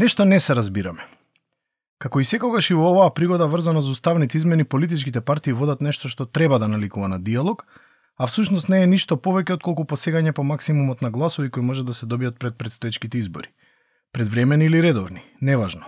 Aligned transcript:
Нешто 0.00 0.24
не 0.24 0.40
се 0.40 0.54
разбираме. 0.56 1.04
Како 2.00 2.20
и 2.20 2.24
секогаш 2.24 2.70
и 2.70 2.74
во 2.74 2.86
оваа 2.94 3.10
пригода 3.12 3.44
врзано 3.52 3.82
за 3.84 3.90
уставните 3.92 4.38
измени, 4.38 4.64
политичките 4.64 5.20
партии 5.20 5.52
водат 5.52 5.82
нешто 5.84 6.08
што 6.08 6.24
треба 6.24 6.58
да 6.58 6.68
наликува 6.72 7.08
на 7.08 7.18
диалог, 7.20 7.66
а 8.16 8.26
всушност 8.26 8.70
не 8.72 8.80
е 8.80 8.86
ништо 8.86 9.20
повеќе 9.20 9.58
од 9.58 9.62
колку 9.62 9.84
посегање 9.84 10.32
по 10.32 10.42
максимумот 10.42 11.04
на 11.04 11.10
гласови 11.10 11.50
кои 11.50 11.62
може 11.62 11.84
да 11.84 11.92
се 11.92 12.08
добијат 12.08 12.40
пред 12.40 12.56
предстоечките 12.56 13.18
избори. 13.18 13.52
Предвремени 14.12 14.64
или 14.72 14.82
редовни, 14.82 15.20
неважно. 15.42 15.84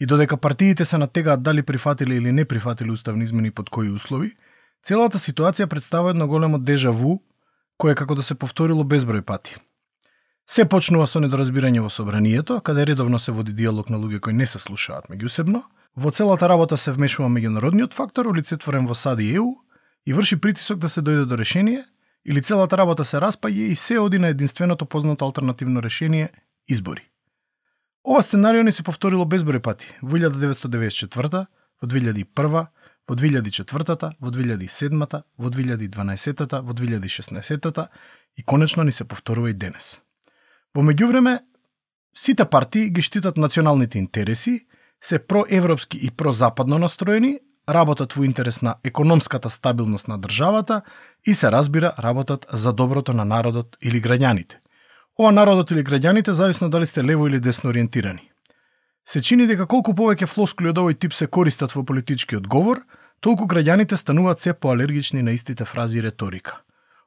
И 0.00 0.06
додека 0.06 0.36
партиите 0.36 0.84
се 0.84 0.98
натегаат 0.98 1.42
дали 1.42 1.62
прифатили 1.62 2.16
или 2.16 2.32
не 2.32 2.44
прифатили 2.44 2.90
уставни 2.90 3.24
измени 3.24 3.50
под 3.50 3.70
кои 3.70 3.88
услови, 3.88 4.36
целата 4.84 5.18
ситуација 5.18 5.66
представува 5.66 6.10
едно 6.10 6.28
големо 6.28 6.58
дежаву, 6.58 7.22
кое 7.78 7.94
како 7.94 8.14
да 8.14 8.22
се 8.22 8.34
повторило 8.34 8.84
безброј 8.84 9.24
пати. 9.24 9.56
Се 10.46 10.66
почнува 10.68 11.06
со 11.08 11.20
недоразбирање 11.24 11.80
во 11.80 11.90
собранието, 11.90 12.60
каде 12.60 12.84
редовно 12.86 13.18
се 13.18 13.32
води 13.32 13.52
диалог 13.52 13.88
на 13.90 13.98
луѓе 13.98 14.20
кои 14.20 14.32
не 14.32 14.46
се 14.46 14.58
слушаат 14.58 15.08
меѓусебно. 15.08 15.62
Во 15.96 16.10
целата 16.10 16.48
работа 16.48 16.76
се 16.76 16.92
вмешува 16.92 17.28
меѓународниот 17.28 17.94
фактор, 17.94 18.26
олицетворен 18.26 18.86
во 18.86 18.94
САД 18.94 19.20
и 19.20 19.34
ЕУ, 19.34 19.54
и 20.06 20.12
врши 20.12 20.36
притисок 20.36 20.78
да 20.78 20.88
се 20.88 21.00
дојде 21.00 21.24
до 21.24 21.38
решение, 21.38 21.84
или 22.24 22.42
целата 22.42 22.76
работа 22.76 23.04
се 23.04 23.16
распаѓа 23.16 23.72
и 23.72 23.76
се 23.76 23.98
оди 23.98 24.18
на 24.18 24.28
единственото 24.28 24.86
познато 24.86 25.24
алтернативно 25.24 25.82
решение– 25.82 26.28
избори. 26.68 27.08
Ова 28.04 28.22
сценарио 28.22 28.62
не 28.62 28.72
се 28.72 28.82
повторило 28.82 29.24
безброј 29.24 29.60
пати 29.64 29.88
во 30.02 30.18
1994, 30.18 31.46
во 31.80 31.88
2001, 31.88 32.66
во 33.08 33.14
2004, 33.16 34.12
во 34.20 34.30
2007, 34.30 35.22
во 35.38 35.48
2012, 35.48 36.62
во 36.62 36.72
2016 36.72 37.88
и 38.36 38.42
конечно 38.42 38.82
ни 38.84 38.92
се 38.92 39.04
повторува 39.04 39.50
и 39.50 39.54
денес. 39.54 40.03
Во 40.74 40.82
меѓувреме, 40.82 41.38
сите 42.18 42.44
партии 42.50 42.90
ги 42.90 43.02
штитат 43.02 43.36
националните 43.36 43.98
интереси, 43.98 44.66
се 45.02 45.18
проевропски 45.18 45.98
и 46.02 46.10
прозападно 46.10 46.78
настроени, 46.78 47.38
работат 47.70 48.12
во 48.12 48.24
интерес 48.24 48.60
на 48.62 48.74
економската 48.84 49.50
стабилност 49.50 50.08
на 50.08 50.18
државата 50.18 50.82
и 51.24 51.34
се 51.34 51.52
разбира 51.52 51.94
работат 51.98 52.46
за 52.52 52.72
доброто 52.72 53.12
на 53.12 53.24
народот 53.24 53.76
или 53.82 54.02
граѓаните. 54.02 54.58
Ова 55.18 55.32
народот 55.32 55.70
или 55.70 55.84
граѓаните 55.84 56.30
зависно 56.30 56.70
дали 56.70 56.86
сте 56.86 57.04
лево 57.04 57.28
или 57.28 57.40
десно 57.40 57.70
ориентирани. 57.70 58.30
Се 59.06 59.22
чини 59.22 59.46
дека 59.46 59.66
колку 59.66 59.94
повеќе 59.94 60.26
флоскули 60.26 60.74
од 60.74 60.78
овој 60.82 60.98
тип 60.98 61.14
се 61.14 61.26
користат 61.26 61.72
во 61.72 61.84
политичкиот 61.84 62.48
говор, 62.48 62.82
толку 63.20 63.46
граѓаните 63.46 63.94
стануваат 63.94 64.40
се 64.40 64.52
поалергични 64.52 65.22
на 65.22 65.30
истите 65.30 65.64
фрази 65.64 65.98
и 65.98 66.02
реторика 66.02 66.64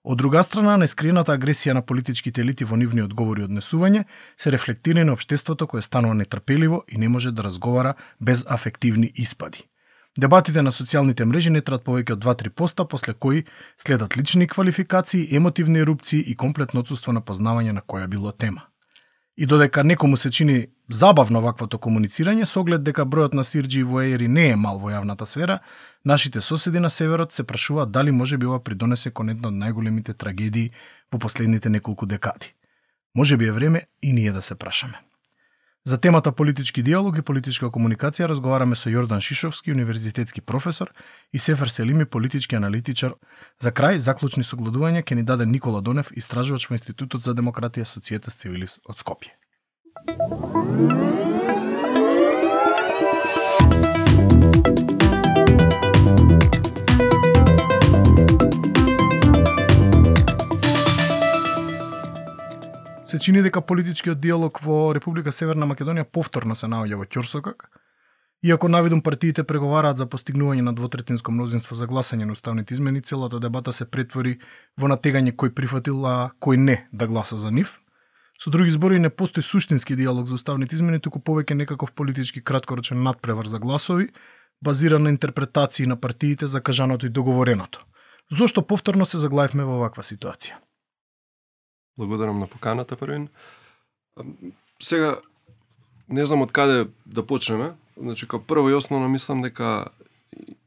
Од 0.08 0.22
друга 0.22 0.40
страна, 0.40 0.78
нескриената 0.80 1.34
агресија 1.36 1.74
на 1.76 1.82
политичките 1.84 2.40
елити 2.40 2.64
во 2.64 2.78
нивни 2.80 3.02
одговори 3.04 3.42
и 3.44 3.46
однесување 3.48 4.06
се 4.40 4.54
рефлектира 4.56 5.04
на 5.04 5.18
општеството 5.18 5.68
кое 5.68 5.82
станува 5.84 6.16
нетрпеливо 6.16 6.78
и 6.88 6.98
не 6.98 7.10
може 7.10 7.34
да 7.36 7.44
разговара 7.44 7.94
без 8.22 8.46
афективни 8.48 9.12
испади. 9.16 9.66
Дебатите 10.18 10.62
на 10.62 10.72
социјалните 10.72 11.28
мрежи 11.28 11.52
не 11.52 11.62
трат 11.62 11.84
повеќе 11.84 12.16
од 12.16 12.24
2-3 12.24 12.50
поста, 12.56 12.86
после 12.88 13.14
кои 13.14 13.44
следат 13.78 14.16
лични 14.18 14.48
квалификации, 14.48 15.28
емотивни 15.36 15.80
ерупции 15.80 16.24
и 16.24 16.36
комплетно 16.36 16.88
отсутство 16.88 17.12
на 17.12 17.22
познавање 17.22 17.76
на 17.76 17.84
која 17.84 18.08
било 18.08 18.32
тема. 18.32 18.64
И 19.38 19.46
додека 19.46 19.84
некому 19.84 20.18
се 20.18 20.32
чини 20.32 20.68
забавно 20.90 21.42
ваквото 21.42 21.78
комуницирање, 21.78 22.46
со 22.46 22.62
оглед 22.64 22.84
дека 22.84 23.06
бројот 23.06 23.36
на 23.38 23.44
сирџи 23.46 23.84
во 23.86 24.02
ери 24.02 24.28
не 24.28 24.50
е 24.50 24.56
мал 24.56 24.80
во 24.82 24.90
јавната 24.90 25.26
сфера, 25.26 25.60
нашите 26.06 26.42
соседи 26.42 26.80
на 26.80 26.90
северот 26.90 27.34
се 27.34 27.44
прашуваат 27.44 27.92
дали 27.92 28.12
може 28.12 28.38
би 28.38 28.46
ова 28.46 28.60
придонесе 28.64 29.12
кон 29.12 29.30
една 29.30 29.48
од 29.48 29.54
најголемите 29.54 30.18
трагедии 30.18 30.72
во 31.12 31.20
последните 31.20 31.70
неколку 31.70 32.06
декади. 32.06 32.54
Може 33.16 33.38
би 33.38 33.46
е 33.46 33.52
време 33.52 33.88
и 34.02 34.14
ние 34.14 34.32
да 34.32 34.42
се 34.42 34.56
прашаме. 34.56 35.07
За 35.88 35.98
темата 35.98 36.32
политички 36.32 36.84
диалог 36.84 37.16
и 37.18 37.22
политичка 37.24 37.70
комуникација 37.72 38.28
разговараме 38.28 38.76
со 38.76 38.90
Јордан 38.92 39.22
Шишовски, 39.24 39.72
универзитетски 39.72 40.42
професор 40.42 40.92
и 41.32 41.40
Сефер 41.40 41.72
Селими, 41.72 42.04
политички 42.06 42.60
аналитичар. 42.60 43.14
За 43.64 43.72
крај, 43.72 44.04
заклучни 44.04 44.44
согледувања 44.44 45.00
ќе 45.00 45.16
ни 45.16 45.24
даде 45.24 45.48
Никола 45.48 45.80
Донев, 45.80 46.12
истражувач 46.12 46.68
во 46.68 46.76
Институтот 46.76 47.24
за 47.24 47.32
демократија 47.32 47.88
Социјета 47.88 48.36
Цивилис 48.36 48.82
од 48.84 49.00
Скопје. 49.00 49.32
Се 63.08 63.20
чини 63.20 63.42
дека 63.42 63.62
политичкиот 63.62 64.20
диалог 64.20 64.60
во 64.60 64.94
Република 64.96 65.32
Северна 65.32 65.66
Македонија 65.66 66.04
повторно 66.04 66.56
се 66.56 66.68
наоѓа 66.68 67.00
во 67.00 67.06
ќорсокак, 67.06 67.70
Иако 68.44 68.68
навидум 68.70 69.02
партиите 69.02 69.42
преговараат 69.44 69.98
за 69.98 70.06
постигнување 70.06 70.62
на 70.62 70.74
двотретинско 70.78 71.32
мнозинство 71.34 71.76
за 71.76 71.88
гласање 71.90 72.28
на 72.30 72.36
уставните 72.38 72.76
измени, 72.76 73.02
целата 73.02 73.40
дебата 73.40 73.74
се 73.74 73.88
претвори 73.90 74.36
во 74.78 74.92
натегање 74.92 75.34
кој 75.34 75.56
прифатил, 75.58 76.06
а 76.06 76.30
кој 76.40 76.62
не 76.62 76.76
да 76.94 77.08
гласа 77.08 77.38
за 77.38 77.50
нив. 77.52 77.80
Со 78.38 78.54
други 78.54 78.70
збори, 78.70 79.00
не 79.00 79.10
постои 79.10 79.42
суштински 79.44 79.96
диалог 79.96 80.28
за 80.28 80.38
уставните 80.38 80.78
измени, 80.78 81.00
туку 81.00 81.18
повеќе 81.18 81.58
некаков 81.58 81.94
политички 81.94 82.44
краткорочен 82.44 83.02
надпревар 83.02 83.50
за 83.50 83.58
гласови, 83.60 84.12
базиран 84.62 85.04
на 85.04 85.10
интерпретации 85.10 85.88
на 85.88 85.98
партиите 85.98 86.48
за 86.48 86.62
кажаното 86.62 87.06
и 87.06 87.10
договореното. 87.10 87.86
Зошто 88.30 88.62
повторно 88.62 89.06
се 89.06 89.18
заглавивме 89.18 89.66
во 89.66 89.82
ваква 89.82 90.04
ситуација? 90.04 90.62
Благодарам 91.98 92.40
на 92.40 92.48
поканата, 92.48 92.96
првин. 92.96 93.28
Сега, 94.80 95.18
не 96.10 96.26
знам 96.26 96.42
од 96.42 96.52
каде 96.52 96.88
да 97.06 97.26
почнеме. 97.26 97.74
Значи, 97.98 98.28
као 98.28 98.40
прво 98.40 98.70
и 98.70 98.74
основно 98.74 99.10
мислам 99.10 99.42
дека 99.42 99.88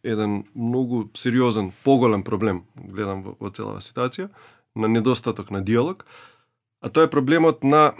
еден 0.05 0.45
многу 0.57 1.05
сериозен, 1.15 1.73
поголем 1.85 2.25
проблем, 2.25 2.65
гледам 2.75 3.23
во, 3.23 3.37
во 3.41 3.51
целава 3.51 3.81
ситуација, 3.81 4.29
на 4.75 4.89
недостаток 4.89 5.51
на 5.51 5.63
диалог, 5.63 6.07
а 6.81 6.89
тоа 6.91 7.07
е 7.07 7.11
проблемот 7.11 7.65
на 7.65 7.93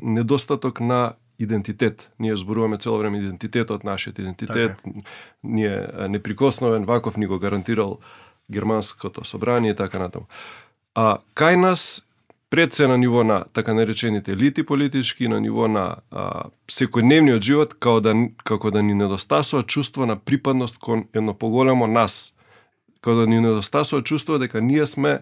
недостаток 0.00 0.80
на 0.80 1.14
идентитет. 1.38 2.10
Ние 2.18 2.36
зборуваме 2.36 2.78
цело 2.78 2.98
време 2.98 3.18
идентитетот, 3.18 3.84
нашиот 3.84 4.18
идентитет, 4.18 4.76
така. 4.76 5.00
ние 5.42 5.88
неприкосновен, 6.08 6.84
ваков 6.84 7.16
ни 7.16 7.26
го 7.26 7.38
гарантирал 7.38 7.98
германското 8.50 9.24
собрание 9.24 9.72
и 9.72 9.76
така 9.76 9.98
натаму. 9.98 10.26
А 10.94 11.18
кај 11.34 11.56
нас 11.56 12.02
пред 12.50 12.72
се 12.72 12.86
на 12.86 12.98
ниво 12.98 13.24
на 13.24 13.44
така 13.52 13.74
наречените 13.74 14.32
елити 14.32 14.62
политички, 14.62 15.28
на 15.28 15.40
ниво 15.40 15.68
на 15.68 15.96
а, 16.10 16.48
секојдневниот 16.68 17.40
живот, 17.40 17.74
како 17.74 18.00
да, 18.00 18.14
како 18.44 18.70
да 18.70 18.82
ни 18.82 18.94
недостасува 18.94 19.62
чувство 19.62 20.06
на 20.06 20.16
припадност 20.16 20.78
кон 20.78 21.04
едно 21.12 21.34
поголемо 21.34 21.86
нас. 21.86 22.32
Како 23.00 23.16
да 23.16 23.26
ни 23.26 23.40
недостасува 23.40 24.02
чувство 24.02 24.38
дека 24.38 24.60
ние 24.60 24.86
сме 24.86 25.20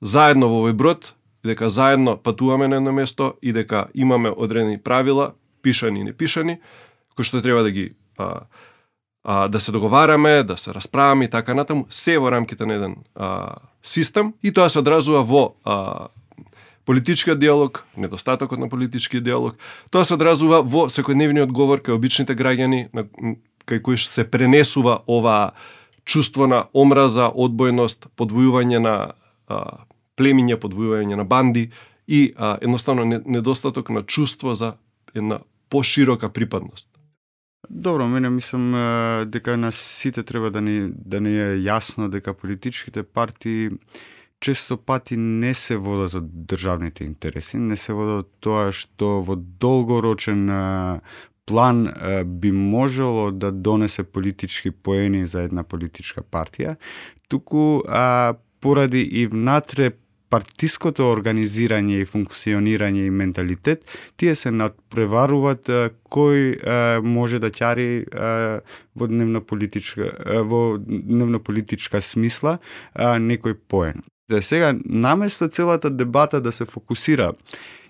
заедно 0.00 0.48
во 0.48 0.62
овој 0.62 0.72
брод, 0.72 1.14
дека 1.44 1.68
заедно 1.68 2.16
патуваме 2.16 2.68
на 2.68 2.76
едно 2.76 2.92
место 2.92 3.34
и 3.42 3.52
дека 3.52 3.86
имаме 3.94 4.30
одредени 4.30 4.78
правила, 4.78 5.32
пишани 5.62 6.00
и 6.00 6.04
непишани, 6.04 6.58
кои 7.16 7.24
што 7.24 7.42
треба 7.42 7.62
да 7.62 7.70
ги 7.70 7.92
а, 8.18 8.46
а, 9.24 9.48
да 9.48 9.60
се 9.60 9.72
договараме, 9.72 10.42
да 10.42 10.56
се 10.56 10.74
расправаме 10.74 11.24
и 11.24 11.28
така 11.28 11.54
натаму, 11.54 11.86
се 11.90 12.18
во 12.18 12.30
рамките 12.30 12.66
на 12.66 12.74
еден 12.74 12.96
а, 13.14 13.56
систем 13.82 14.34
и 14.42 14.52
тоа 14.52 14.68
се 14.70 14.78
одразува 14.78 15.22
во 15.22 15.54
а, 15.64 16.08
политичкиот 16.88 17.38
диалог, 17.38 17.84
недостатокот 17.96 18.58
на 18.58 18.68
политички 18.68 19.20
диалог, 19.20 19.58
тоа 19.90 20.06
се 20.08 20.14
одразува 20.16 20.62
во 20.64 20.86
секојдневниот 20.88 21.52
говор 21.52 21.82
кај 21.84 21.92
обичните 21.98 22.32
граѓани, 22.32 22.86
на, 22.96 23.04
кај 23.68 23.82
кои 23.84 24.00
се 24.00 24.24
пренесува 24.24 25.02
ова 25.04 25.52
чувство 26.08 26.48
на 26.48 26.62
омраза, 26.72 27.28
одбојност, 27.28 28.08
подвојување 28.16 28.80
на 28.80 28.94
а, 29.52 29.84
племиња, 30.16 30.56
подвојување 30.56 31.20
на 31.20 31.28
банди 31.28 31.68
и 32.08 32.32
а, 32.32 32.56
едноставно 32.64 33.04
недостаток 33.04 33.92
на 33.92 34.02
чувство 34.08 34.54
за 34.56 34.78
една 35.12 35.42
поширока 35.68 36.32
припадност. 36.32 36.88
Добро, 37.68 38.08
мене 38.08 38.30
мислам 38.30 38.72
дека 39.28 39.56
на 39.56 39.72
сите 39.72 40.22
треба 40.22 40.50
да 40.50 40.60
ни 40.60 40.88
да 40.88 41.20
ни 41.20 41.36
е 41.36 41.60
јасно 41.68 42.08
дека 42.08 42.32
политичките 42.32 43.02
партии 43.02 43.76
често 44.40 44.76
пати 44.76 45.16
не 45.16 45.54
се 45.54 45.76
водат 45.76 46.14
од 46.14 46.28
државните 46.50 47.04
интереси, 47.04 47.58
не 47.58 47.76
се 47.76 47.92
водат 47.92 48.26
од 48.26 48.30
тоа 48.40 48.68
што 48.72 49.18
во 49.26 49.36
долгорочен 49.36 50.48
план 51.48 51.88
би 52.24 52.52
можело 52.52 53.30
да 53.30 53.50
донесе 53.52 54.02
политички 54.04 54.70
поени 54.70 55.26
за 55.26 55.46
една 55.48 55.64
политичка 55.64 56.22
партија, 56.22 56.76
туку 57.28 57.82
а, 57.88 58.34
поради 58.60 59.00
и 59.00 59.26
внатре 59.26 59.92
партиското 60.28 61.06
организирање 61.08 62.02
и 62.02 62.08
функционирање 62.08 63.06
и 63.06 63.10
менталитет, 63.10 63.84
тие 64.20 64.34
се 64.36 64.52
надпреваруваат 64.52 65.70
кој 66.12 66.44
а, 66.60 67.00
може 67.00 67.40
да 67.40 67.48
ќари 67.48 67.88
а, 68.12 68.60
во 68.94 69.08
дневнополитичка 69.08 70.12
во 70.44 70.62
дневнополитичка 70.84 72.02
смисла 72.04 72.58
а, 72.92 73.16
некој 73.16 73.56
поен. 73.56 74.04
Да 74.28 74.42
сега 74.42 74.74
наместо 74.84 75.48
целата 75.48 75.90
дебата 75.90 76.40
да 76.40 76.52
се 76.52 76.64
фокусира 76.64 77.32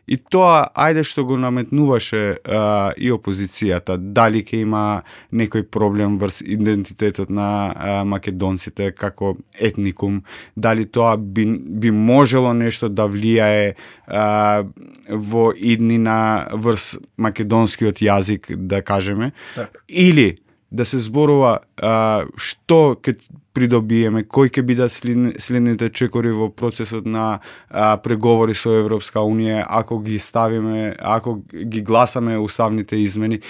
И 0.09 0.17
тоа, 0.17 0.63
ајде 0.73 1.03
што 1.05 1.27
го 1.29 1.37
наметнуваше 1.37 2.21
а, 2.41 2.93
и 2.97 3.11
опозицијата, 3.13 3.99
дали 4.01 4.41
ќе 4.41 4.63
има 4.65 5.03
некој 5.37 5.67
проблем 5.69 6.17
врз 6.23 6.41
идентитетот 6.41 7.29
на 7.29 7.49
а, 7.69 7.99
македонците 8.09 8.89
како 8.97 9.35
етникум, 9.53 10.23
дали 10.57 10.87
тоа 10.89 11.19
би, 11.21 11.45
би 11.45 11.93
можело 11.93 12.55
нешто 12.57 12.89
да 12.89 13.05
влијае 13.05 13.75
а, 14.07 14.65
во 15.13 15.51
иднина 15.53 16.49
врз 16.57 16.95
македонскиот 17.21 18.01
јазик, 18.01 18.55
да 18.57 18.81
кажеме, 18.81 19.33
Так. 19.55 19.85
или 19.89 20.39
да 20.71 20.85
се 20.85 20.99
зборува 20.99 21.59
а, 21.77 22.27
што 22.37 22.97
ќе 23.01 23.17
придобиеме, 23.57 24.23
кои 24.29 24.51
ќе 24.53 24.63
бидат 24.63 24.93
след, 24.93 25.41
следните 25.43 25.89
чекори 25.89 26.31
во 26.37 26.51
процесот 26.53 27.07
на 27.07 27.41
а, 27.71 27.97
преговори 27.97 28.55
со 28.55 28.77
Европска 28.77 29.25
Унија, 29.25 29.65
ако 29.69 29.99
ги 30.05 30.19
ставиме, 30.19 30.95
ако 31.01 31.41
ги 31.53 31.83
гласаме 31.83 32.39
уставните 32.39 32.97
измени. 32.97 33.41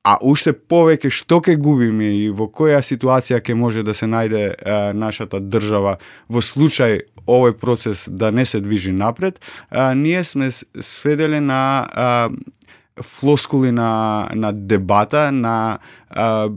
А 0.00 0.16
уште 0.24 0.54
повеќе 0.54 1.10
што 1.12 1.42
ќе 1.44 1.58
губиме 1.60 2.06
и 2.16 2.30
во 2.32 2.46
која 2.48 2.78
ситуација 2.80 3.42
ќе 3.44 3.54
може 3.54 3.82
да 3.84 3.92
се 3.94 4.06
најде 4.08 4.54
а, 4.54 4.92
нашата 4.96 5.40
држава 5.40 5.98
во 6.28 6.40
случај 6.40 7.02
овој 7.26 7.52
процес 7.60 8.08
да 8.08 8.30
не 8.32 8.46
се 8.46 8.60
движи 8.60 8.92
напред, 8.92 9.40
а, 9.70 9.94
ние 9.94 10.24
сме 10.24 10.50
с- 10.50 10.64
сведеле 10.80 11.40
на 11.40 11.86
а, 11.92 12.30
флоскули 13.02 13.70
на, 13.70 14.28
на 14.34 14.52
дебата, 14.52 15.32
на, 15.32 15.78
а, 16.10 16.50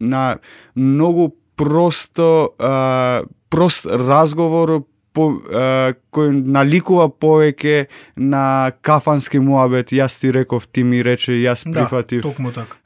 на 0.00 0.38
многу 0.76 1.34
просто 1.56 2.50
а, 2.58 3.22
прост 3.50 3.86
разговор 3.86 4.84
по, 5.12 5.30
а, 5.52 5.92
кој 6.14 6.30
наликува 6.30 7.08
повеќе 7.10 7.86
на 8.16 8.72
кафански 8.82 9.40
муабет. 9.42 9.90
Јас 9.92 10.20
ти 10.20 10.32
реков, 10.32 10.68
ти 10.70 10.84
ми 10.84 11.02
рече, 11.04 11.32
јас 11.32 11.66
Да, 11.66 11.82
прифатив 11.82 12.22
токму 12.22 12.52
така 12.52 12.78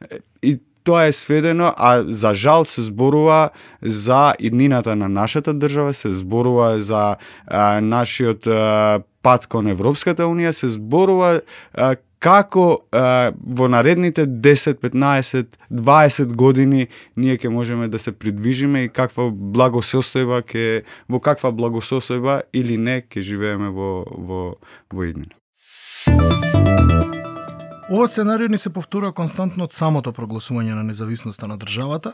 тоа 0.85 1.07
е 1.09 1.13
сведено, 1.13 1.73
а 1.77 2.05
за 2.07 2.35
жал 2.35 2.65
се 2.65 2.83
зборува 2.83 3.51
за 3.83 4.35
иднината 4.39 4.97
на 4.97 5.09
нашата 5.09 5.55
држава, 5.55 5.95
се 5.95 6.11
зборува 6.11 6.79
за 6.79 7.17
а, 7.47 7.81
нашиот 7.81 8.47
а, 8.47 9.01
пат 9.23 9.47
кон 9.47 9.69
Европската 9.73 10.29
Унија, 10.29 10.53
се 10.53 10.69
зборува 10.69 11.41
а, 11.75 11.97
како 12.25 12.85
а, 12.93 13.33
во 13.33 13.69
наредните 13.69 14.27
10, 14.27 14.81
15, 14.81 15.57
20 15.73 16.33
години 16.33 16.89
ние 17.17 17.37
ќе 17.37 17.49
можеме 17.49 17.89
да 17.89 17.99
се 17.99 18.13
придвижиме 18.13 18.85
и 18.85 18.93
каква 18.93 19.29
благосостојба 19.33 20.43
ќе 20.49 20.85
во 21.09 21.21
каква 21.21 21.53
благосостојба 21.53 22.43
или 22.53 22.77
не 22.77 23.01
ќе 23.03 23.21
живееме 23.21 23.73
во 23.73 24.05
во 24.05 24.43
во 24.93 25.09
иднина. 25.09 25.44
Ова 27.95 28.09
сценарио 28.09 28.49
ни 28.49 28.59
се 28.59 28.71
повторува 28.75 29.13
константно 29.15 29.69
од 29.69 29.75
самото 29.77 30.11
прогласување 30.11 30.75
на 30.75 30.83
независноста 30.83 31.47
на 31.47 31.55
државата, 31.63 32.11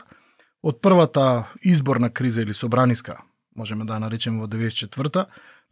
од 0.61 0.77
првата 0.77 1.23
изборна 1.65 2.11
криза 2.13 2.43
или 2.45 2.53
собраниска, 2.53 3.15
можеме 3.57 3.87
да 3.89 3.95
ја 3.95 4.03
наречеме 4.03 4.43
во 4.43 4.49
94-та, 4.51 5.23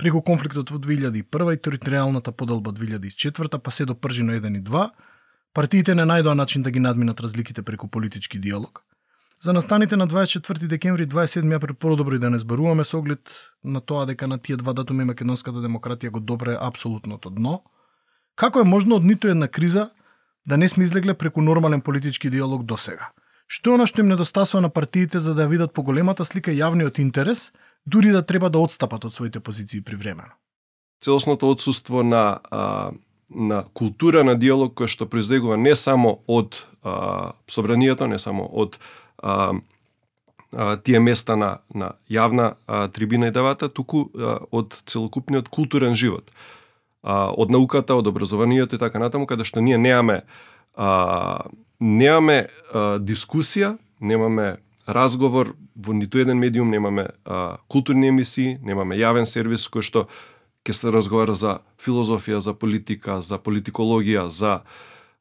преку 0.02 0.24
конфликтот 0.26 0.74
во 0.74 0.80
2001 0.82 1.54
и 1.54 1.62
територијалната 1.68 2.34
поделба 2.34 2.74
од 2.74 2.80
2004 2.80 3.60
па 3.60 3.72
се 3.72 3.86
до 3.86 3.94
пржино 3.94 4.34
1 4.34 4.58
и 4.58 4.64
2, 4.72 4.88
партиите 5.54 5.94
не 5.94 6.08
најдоа 6.10 6.34
начин 6.34 6.66
да 6.66 6.72
ги 6.72 6.80
надминат 6.80 7.22
разликите 7.22 7.62
преку 7.62 7.88
политички 7.88 8.40
диалог. 8.40 8.82
За 9.42 9.54
настаните 9.54 9.96
на 9.96 10.08
24 10.08 10.68
декември 10.68 11.06
27 11.06 11.56
април 11.56 11.76
подобро 11.76 12.16
и 12.16 12.20
да 12.20 12.30
не 12.30 12.40
зборуваме 12.40 12.84
со 12.84 12.98
оглед 12.98 13.30
на 13.64 13.82
тоа 13.82 14.10
дека 14.10 14.28
на 14.28 14.40
тие 14.40 14.58
два 14.58 14.74
датуми 14.74 15.06
македонската 15.06 15.62
демократија 15.62 16.10
го 16.10 16.20
добре 16.20 16.58
апсолутното 16.60 17.30
дно. 17.30 17.62
Како 18.36 18.60
е 18.60 18.66
можно 18.66 18.96
од 18.96 19.06
ниту 19.06 19.28
една 19.28 19.48
криза 19.48 19.90
да 20.50 20.58
не 20.58 20.70
сме 20.70 20.84
излегле 20.84 21.14
преку 21.14 21.42
нормален 21.42 21.82
политички 21.82 22.30
диалог 22.30 22.66
до 22.66 22.78
сега? 22.78 23.14
Што 23.48 23.72
е 23.72 23.78
она 23.78 23.86
што 23.90 24.02
им 24.02 24.10
недостасува 24.10 24.62
на 24.62 24.70
партиите 24.70 25.22
за 25.22 25.34
да 25.38 25.46
ја 25.46 25.54
видат 25.54 25.74
поголемата 25.74 26.26
слика 26.26 26.52
јавниот 26.52 27.00
интерес, 27.00 27.52
дури 27.86 28.10
да 28.10 28.26
треба 28.26 28.50
да 28.50 28.60
отстапат 28.60 29.06
од 29.06 29.14
своите 29.14 29.40
позиции 29.40 29.82
привремено? 29.82 30.34
целосното 31.02 31.50
отсуство 31.50 32.04
на 32.04 32.40
а, 32.52 32.92
на 33.30 33.64
култура 33.74 34.24
на 34.24 34.34
диалог 34.36 34.74
која 34.74 34.90
што 34.90 35.06
произлегува 35.06 35.58
не 35.58 35.76
само 35.76 36.20
од 36.28 36.58
а, 36.84 37.34
собранието, 37.48 38.08
не 38.08 38.18
само 38.20 38.48
од 38.50 38.80
а, 39.22 39.54
а, 40.52 40.78
тие 40.78 41.00
места 41.00 41.36
на 41.36 41.60
на 41.74 41.94
јавна 42.10 42.56
а, 42.66 42.88
трибина 42.88 43.30
и 43.30 43.32
давата, 43.32 43.70
туку 43.70 44.10
а, 44.10 44.40
од 44.52 44.82
целокупниот 44.86 45.50
културен 45.50 45.94
живот. 45.94 46.32
А, 47.02 47.32
од 47.32 47.52
науката, 47.52 47.96
од 47.96 48.08
образованието 48.08 48.76
и 48.76 48.80
така 48.80 49.00
натаму, 49.00 49.28
каде 49.28 49.46
што 49.48 49.62
ние 49.64 49.78
немаме 49.78 50.24
а, 50.76 51.48
немаме 51.80 52.48
а, 52.74 53.00
дискусија, 53.00 53.78
немаме 54.00 54.58
разговор 54.88 55.54
во 55.76 55.94
ниту 55.94 56.20
еден 56.20 56.40
медиум, 56.40 56.72
немаме 56.72 57.08
а, 57.24 57.58
културни 57.68 58.10
емисии, 58.12 58.58
немаме 58.64 59.00
јавен 59.00 59.26
сервис 59.26 59.68
кој 59.72 59.86
што 59.86 60.08
ќе 60.68 60.76
се 60.76 60.92
разговара 60.92 61.36
за 61.36 61.60
филозофија, 61.80 62.44
за 62.44 62.54
политика, 62.54 63.22
за 63.22 63.40
политикологија, 63.40 64.28
за 64.28 64.62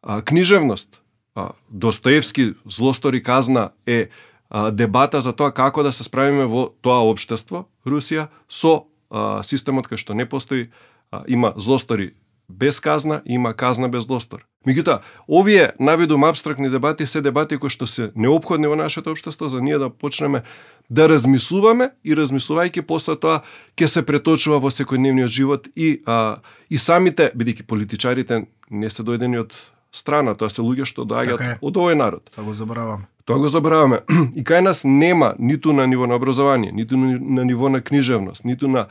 а, 0.03 0.23
книжевност. 0.23 1.01
А, 1.35 1.51
Достоевски 1.69 2.55
злостори 2.67 3.23
казна 3.23 3.71
е 3.87 4.09
а, 4.51 4.71
дебата 4.71 5.21
за 5.21 5.33
тоа 5.33 5.53
како 5.53 5.83
да 5.83 5.93
се 5.93 6.05
справиме 6.05 6.47
во 6.47 6.69
тоа 6.83 7.07
општество, 7.07 7.69
Русија, 7.87 8.29
со 8.49 8.89
а, 9.11 9.43
системот 9.47 9.87
кој 9.87 10.01
што 10.01 10.15
не 10.19 10.27
постои, 10.27 10.71
а, 11.13 11.23
има 11.29 11.53
злостори 11.57 12.11
без 12.49 12.81
казна 12.81 13.23
и 13.27 13.35
има 13.35 13.55
казна 13.55 13.89
без 13.89 14.05
злостор. 14.05 14.45
Меѓутоа, 14.67 15.01
овие 15.29 15.73
навидум 15.81 16.25
абстрактни 16.25 16.71
дебати 16.71 17.07
се 17.07 17.21
дебати 17.21 17.57
кои 17.57 17.71
што 17.71 17.87
се 17.87 18.11
необходни 18.17 18.67
во 18.67 18.77
нашето 18.77 19.13
општество 19.13 19.49
за 19.49 19.61
ние 19.61 19.79
да 19.79 19.91
почнеме 19.91 20.43
да 20.91 21.09
размислуваме 21.09 21.91
и 22.05 22.17
размислувајќи 22.17 22.83
после 22.83 23.17
тоа 23.17 23.43
ќе 23.77 23.87
се 23.87 24.03
преточува 24.03 24.59
во 24.59 24.73
секојдневниот 24.73 25.29
живот 25.29 25.69
и 25.77 26.01
а, 26.07 26.41
и 26.71 26.79
самите 26.79 27.31
бидејќи 27.37 27.69
политичарите 27.69 28.47
не 28.71 28.91
се 28.91 29.03
дојдени 29.03 29.41
од 29.45 29.53
страна, 29.93 30.35
тоа 30.35 30.51
се 30.51 30.65
луѓе 30.65 30.89
што 30.89 31.05
доаѓаат 31.05 31.39
Така 31.39 31.59
од 31.63 31.77
овој 31.77 31.95
народ. 31.95 32.33
Да 32.37 32.43
го 32.43 32.53
заборавам. 32.53 33.07
Тоа 33.25 33.39
го 33.39 33.49
забораваме. 33.49 34.01
И 34.39 34.45
кај 34.45 34.65
нас 34.65 34.85
нема 34.85 35.35
ниту 35.39 35.73
на 35.73 35.87
ниво 35.87 36.07
на 36.07 36.17
образование, 36.17 36.73
ниту 36.73 36.97
на 36.97 37.45
ниво 37.45 37.69
на 37.69 37.81
книжевност, 37.81 38.45
ниту 38.45 38.69
на 38.69 38.87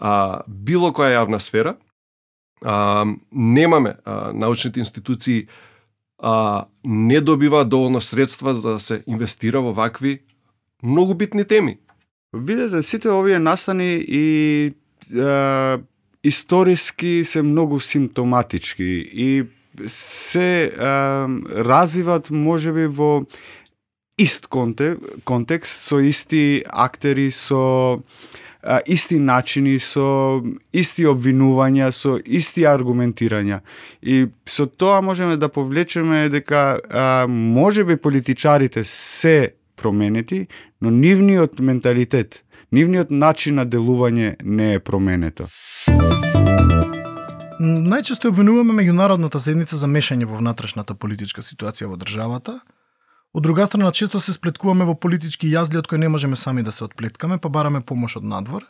а, 0.00 0.40
било 0.48 0.90
која 0.96 1.20
јавна 1.20 1.38
сфера. 1.38 1.76
А, 2.64 3.04
немаме 3.32 3.96
а, 4.04 4.32
научните 4.32 4.80
институции 4.80 5.46
а, 6.18 6.64
не 6.84 7.20
добива 7.20 7.64
доволно 7.64 8.00
средства 8.00 8.54
за 8.54 8.68
да 8.70 8.80
се 8.80 9.02
инвестира 9.06 9.60
во 9.60 9.72
вакви 9.72 10.20
многу 10.82 11.14
битни 11.14 11.44
теми. 11.44 11.78
Видете, 12.32 12.82
сите 12.82 13.10
овие 13.10 13.38
настани 13.38 14.04
и 14.08 14.72
е, 15.16 15.78
историски 16.24 17.22
се 17.24 17.42
многу 17.42 17.80
симптоматички 17.80 19.10
и 19.12 19.44
се 19.86 20.64
е, 20.64 20.70
развиват 21.64 22.30
можеби 22.30 22.86
во 22.86 23.26
ист 24.18 24.46
конте, 24.46 24.96
контекст, 25.24 25.88
со 25.88 25.98
исти 25.98 26.62
актери, 26.68 27.30
со 27.32 27.98
а, 28.62 28.80
исти 28.86 29.18
начини, 29.18 29.78
со 29.78 30.42
исти 30.72 31.06
обвинувања, 31.06 31.90
со 31.92 32.18
исти 32.24 32.66
аргументирања. 32.68 33.60
И 34.02 34.26
со 34.46 34.66
тоа 34.66 35.00
можеме 35.00 35.36
да 35.36 35.48
повлечеме 35.48 36.28
дека 36.28 36.80
а, 36.90 37.26
можеби 37.28 37.96
политичарите 37.96 38.84
се 38.84 39.54
променети, 39.76 40.46
но 40.80 40.90
нивниот 40.90 41.60
менталитет, 41.60 42.42
нивниот 42.72 43.10
начин 43.10 43.54
на 43.54 43.66
делување 43.66 44.36
не 44.44 44.74
е 44.74 44.80
променето. 44.80 45.48
Најчесто 47.60 48.30
обвинуваме 48.30 48.72
меѓународната 48.72 49.36
седница 49.36 49.76
за 49.76 49.88
мешање 49.88 50.24
во 50.24 50.38
внатрешната 50.40 50.94
политичка 50.94 51.42
ситуација 51.44 51.90
во 51.90 51.98
државата. 52.00 52.60
Од 53.32 53.42
друга 53.42 53.66
страна, 53.66 53.90
често 53.90 54.18
се 54.20 54.32
сплеткуваме 54.34 54.84
во 54.84 54.96
политички 54.98 55.46
јазли 55.46 55.78
од 55.78 55.86
кои 55.86 55.98
не 56.02 56.08
можеме 56.10 56.36
сами 56.36 56.64
да 56.66 56.72
се 56.72 56.84
отплеткаме, 56.84 57.38
па 57.38 57.48
бараме 57.48 57.80
помош 57.80 58.16
од 58.18 58.24
надвор. 58.26 58.64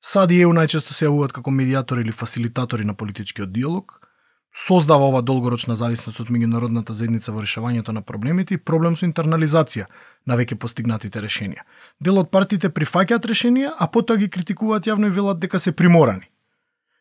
САД 0.00 0.30
и 0.30 0.38
ЕУ 0.44 0.52
најчесто 0.54 0.94
се 0.94 1.08
јавуваат 1.08 1.34
како 1.34 1.50
медиатори 1.50 2.06
или 2.06 2.14
фасилитатори 2.14 2.86
на 2.86 2.94
политичкиот 2.94 3.50
диалог. 3.52 3.98
Создава 4.54 5.08
ова 5.10 5.22
долгорочна 5.22 5.74
зависност 5.74 6.20
од 6.22 6.30
меѓународната 6.30 6.94
заедница 6.94 7.34
во 7.34 7.42
решавањето 7.42 7.90
на 7.90 8.02
проблемите 8.02 8.54
и 8.54 8.62
проблем 8.62 8.94
со 8.96 9.06
интернализација 9.06 9.86
на 10.26 10.38
веќе 10.38 10.54
постигнатите 10.54 11.22
решенија. 11.22 11.66
Дел 12.00 12.22
од 12.22 12.30
партиите 12.30 12.70
прифаќаат 12.70 13.26
решенија, 13.26 13.74
а 13.78 13.90
потоа 13.90 14.22
ги 14.22 14.30
критикуваат 14.30 14.86
јавно 14.86 15.10
и 15.10 15.16
велат 15.18 15.42
дека 15.42 15.58
се 15.58 15.72
приморани. 15.72 16.30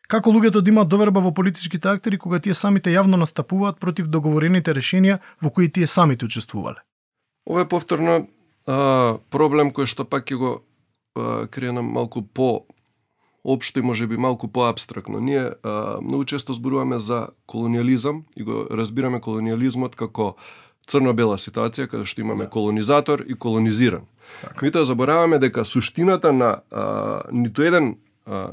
Како 0.10 0.32
луѓето 0.34 0.64
да 0.66 0.72
имаат 0.72 0.90
доверба 0.90 1.22
во 1.22 1.30
политичките 1.38 1.92
актери 1.92 2.18
кога 2.18 2.40
тие 2.42 2.56
самите 2.58 2.90
јавно 2.90 3.20
настапуваат 3.22 3.78
против 3.80 4.08
договорените 4.10 4.74
решенија 4.74 5.20
во 5.42 5.52
кои 5.54 5.70
тие 5.70 5.88
самите 5.88 6.26
учествувале? 6.26 6.82
Ова 7.46 7.62
е 7.62 7.70
повторно 7.70 8.16
а, 8.66 9.20
проблем 9.30 9.70
кој 9.70 9.86
што 9.86 10.06
пак 10.10 10.26
ќе 10.26 10.40
го 10.42 10.52
а, 11.14 11.46
кренам 11.48 11.94
малку 11.94 12.24
по 12.26 12.66
општо 13.46 13.80
и 13.80 13.86
може 13.86 14.08
би 14.08 14.18
малку 14.18 14.48
поабстрактно. 14.48 15.20
Ние 15.20 15.54
а, 15.64 16.02
многу 16.02 16.26
често 16.26 16.54
зборуваме 16.54 17.00
за 17.00 17.28
колониализам 17.46 18.26
и 18.36 18.44
го 18.44 18.66
разбираме 18.72 19.22
колониализмот 19.22 19.96
како 19.96 20.36
црно-бела 20.90 21.38
ситуација 21.38 21.86
каде 21.86 22.10
што 22.10 22.26
имаме 22.26 22.50
Да. 22.50 22.50
колонизатор 22.50 23.22
и 23.28 23.38
колонизиран. 23.38 24.10
Така. 24.42 24.66
Митоа 24.66 24.86
забораваме 24.86 25.38
дека 25.40 25.66
суштината 25.66 26.34
на 26.34 26.62
а, 26.72 27.22
ниту 27.32 27.62
еден 27.62 27.98
а, 28.26 28.50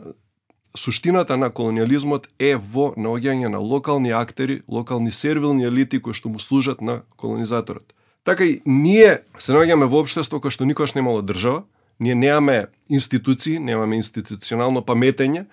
суштината 0.76 1.36
на 1.36 1.50
колониализмот 1.50 2.28
е 2.38 2.54
во 2.56 2.92
наоѓање 2.96 3.48
на 3.48 3.58
локални 3.58 4.10
актери, 4.10 4.62
локални 4.68 5.12
сервилни 5.12 5.64
елити 5.64 6.00
кои 6.00 6.14
што 6.14 6.28
му 6.28 6.38
служат 6.38 6.80
на 6.80 7.02
колонизаторот. 7.16 7.94
Така 8.24 8.44
и 8.44 8.60
ние 8.66 9.20
се 9.38 9.52
наоѓаме 9.52 9.86
во 9.86 10.02
општество 10.02 10.40
кое 10.40 10.50
што 10.50 10.66
никош 10.66 10.94
немало 10.94 11.22
држава, 11.22 11.62
ние 12.00 12.14
немаме 12.14 12.66
институции, 12.88 13.58
немаме 13.58 13.96
институционално 13.96 14.82
паметење, 14.82 15.46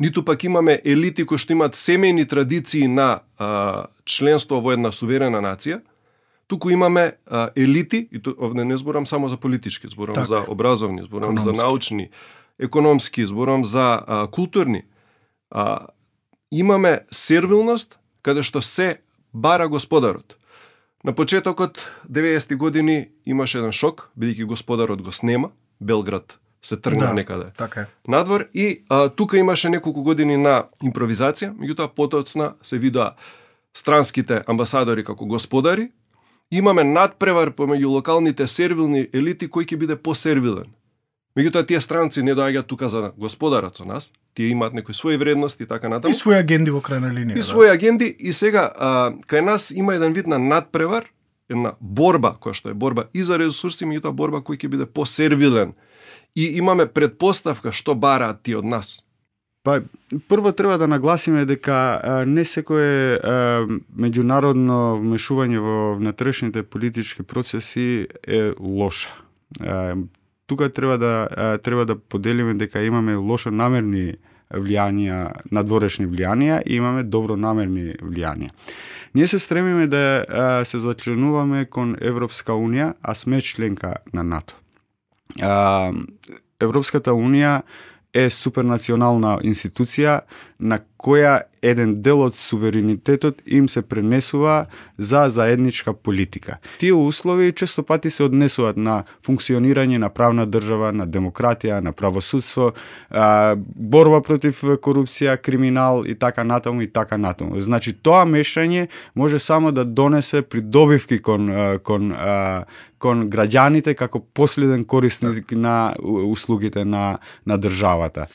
ниту 0.00 0.24
пак 0.24 0.44
имаме 0.44 0.80
елити 0.84 1.26
кои 1.26 1.38
што 1.38 1.52
имаат 1.52 1.76
семејни 1.76 2.28
традиции 2.28 2.88
на 2.88 3.22
а, 3.38 3.86
членство 4.04 4.60
во 4.60 4.72
една 4.72 4.92
суверена 4.92 5.42
нација, 5.42 5.82
туку 6.46 6.70
имаме 6.70 7.12
а, 7.26 7.50
елити, 7.56 8.08
и 8.12 8.22
ту, 8.22 8.34
овде 8.38 8.64
не 8.64 8.76
зборам 8.76 9.06
само 9.06 9.28
за 9.28 9.36
политички, 9.36 9.88
зборам 9.88 10.14
Така. 10.14 10.26
за 10.26 10.44
образовни, 10.48 11.02
зборам 11.02 11.38
за 11.38 11.50
Економски. 11.50 11.64
научни, 11.64 12.10
економски, 12.62 13.26
зборам 13.26 13.64
за 13.64 14.02
а, 14.06 14.26
културни. 14.26 14.82
А, 15.50 15.86
имаме 16.52 17.00
сервилност 17.10 17.98
каде 18.22 18.42
што 18.42 18.62
се 18.62 19.00
бара 19.34 19.68
господарот. 19.68 20.36
На 21.04 21.12
почетокот 21.12 21.90
90-ти 22.10 22.54
години 22.54 23.08
имаше 23.26 23.58
еден 23.58 23.72
шок, 23.72 24.10
бидејќи 24.18 24.44
господарот 24.46 25.02
го 25.02 25.12
снема, 25.12 25.50
Белград 25.80 26.38
се 26.62 26.76
тргна 26.76 27.06
Да. 27.06 27.14
некаде 27.14 27.50
Така 27.56 27.80
е. 27.80 27.86
надвор 28.08 28.46
и 28.54 28.84
а, 28.88 29.08
тука 29.08 29.38
имаше 29.38 29.68
неколку 29.68 30.02
години 30.02 30.36
на 30.36 30.64
импровизација, 30.82 31.50
меѓутоа 31.58 31.88
потоцна 31.94 32.54
се 32.62 32.78
видоа 32.78 33.14
странските 33.74 34.42
амбасадори 34.46 35.04
како 35.04 35.26
господари, 35.26 35.90
имаме 36.50 36.84
надпревар 36.84 37.50
помеѓу 37.50 37.86
локалните 37.86 38.46
сервилни 38.46 39.08
елити 39.12 39.48
кој 39.48 39.66
ќе 39.66 39.76
биде 39.76 39.96
посервилен. 39.96 40.70
Меѓутоа 41.36 41.64
тие 41.64 41.80
странци 41.80 42.22
не 42.22 42.34
доаѓаат 42.36 42.68
тука 42.68 42.88
за 42.92 43.12
господарот 43.16 43.76
со 43.76 43.86
нас, 43.88 44.10
тие 44.36 44.50
имаат 44.52 44.74
некои 44.76 44.92
своји 44.92 45.16
вредности 45.16 45.64
и 45.64 45.66
така 45.66 45.88
натаму. 45.88 46.12
И 46.12 46.18
своји 46.18 46.42
агенди 46.42 46.70
во 46.70 46.82
крајна 46.84 47.08
линија. 47.08 47.38
И 47.38 47.40
да. 47.40 47.46
своји 47.46 47.72
агенди 47.72 48.10
и 48.18 48.32
сега 48.36 48.66
а, 48.68 49.12
кај 49.28 49.40
нас 49.40 49.70
има 49.70 49.94
еден 49.96 50.12
вид 50.12 50.26
на 50.26 50.38
надпревар, 50.38 51.08
една 51.48 51.72
борба 51.80 52.36
која 52.36 52.52
што 52.56 52.72
е 52.72 52.76
борба 52.76 53.08
и 53.16 53.24
за 53.24 53.40
ресурси, 53.40 53.88
меѓутоа 53.88 54.12
борба 54.12 54.42
кој 54.44 54.60
ќе 54.60 54.68
биде 54.68 54.86
посервилен. 54.86 55.72
И 56.36 56.52
имаме 56.60 56.86
предпоставка 56.86 57.72
што 57.72 57.94
бараат 57.94 58.42
ти 58.44 58.54
од 58.56 58.64
нас. 58.64 59.00
Па, 59.64 59.80
прво 60.28 60.52
треба 60.52 60.78
да 60.78 60.88
нагласиме 60.88 61.44
дека 61.46 62.00
а, 62.02 62.24
не 62.26 62.44
секое 62.44 63.16
а, 63.16 63.64
меѓународно 63.96 64.98
вмешување 65.00 65.60
во 65.62 65.76
внатрешните 65.96 66.62
политички 66.62 67.22
процеси 67.22 68.08
е 68.26 68.50
лоша. 68.58 69.14
А, 69.60 69.94
тука 70.46 70.72
треба 70.72 70.98
да 70.98 71.58
треба 71.62 71.86
да 71.86 71.98
поделиме 71.98 72.54
дека 72.54 72.82
имаме 72.82 73.16
лошо 73.16 73.50
намерни 73.50 74.14
влијанија, 74.52 75.48
надворешни 75.52 76.06
влијанија 76.06 76.62
и 76.66 76.76
имаме 76.76 77.02
добро 77.02 77.36
намерни 77.36 77.94
влијанија. 78.02 78.50
Ние 79.14 79.26
се 79.26 79.38
стремиме 79.38 79.86
да 79.86 80.24
а, 80.28 80.64
се 80.64 80.78
зачленуваме 80.78 81.64
кон 81.64 81.96
Европска 82.00 82.52
унија, 82.52 82.94
а 83.02 83.14
сме 83.14 83.40
членка 83.40 83.94
на 84.12 84.22
НАТО. 84.22 84.54
А, 85.40 85.92
Европската 86.60 87.12
унија 87.12 87.62
е 88.12 88.28
супернационална 88.30 89.38
институција 89.44 90.20
на 90.62 90.78
која 90.98 91.42
еден 91.62 91.96
дел 92.02 92.20
од 92.22 92.36
суверенитетот 92.38 93.42
им 93.46 93.68
се 93.68 93.82
пренесува 93.82 94.66
за 94.98 95.26
заедничка 95.30 95.94
политика. 95.94 96.56
Тие 96.78 96.92
услови 96.92 97.52
често 97.52 97.82
пати 97.82 98.10
се 98.10 98.22
однесуваат 98.22 98.76
на 98.76 99.02
функционирање 99.26 99.98
на 99.98 100.08
правна 100.10 100.46
држава, 100.46 100.92
на 100.92 101.06
демократија, 101.06 101.80
на 101.82 101.92
правосудство, 101.92 102.72
борба 103.76 104.22
против 104.22 104.62
корупција, 104.62 105.36
криминал 105.36 106.04
и 106.06 106.14
така 106.14 106.44
натаму 106.44 106.82
и 106.82 106.90
така 106.92 107.18
натаму. 107.18 107.60
Значи 107.60 107.92
тоа 107.92 108.24
мешање 108.24 108.88
може 109.14 109.38
само 109.38 109.72
да 109.72 109.84
донесе 109.84 110.42
придобивки 110.42 111.18
кон 111.22 111.50
кон 111.82 112.12
кон 112.98 113.28
граѓаните 113.30 113.94
како 113.94 114.20
последен 114.20 114.84
корисник 114.84 115.52
на 115.52 115.94
у- 116.02 116.30
услугите 116.32 116.84
на 116.84 117.18
на 117.46 117.58
државата. 117.58 118.26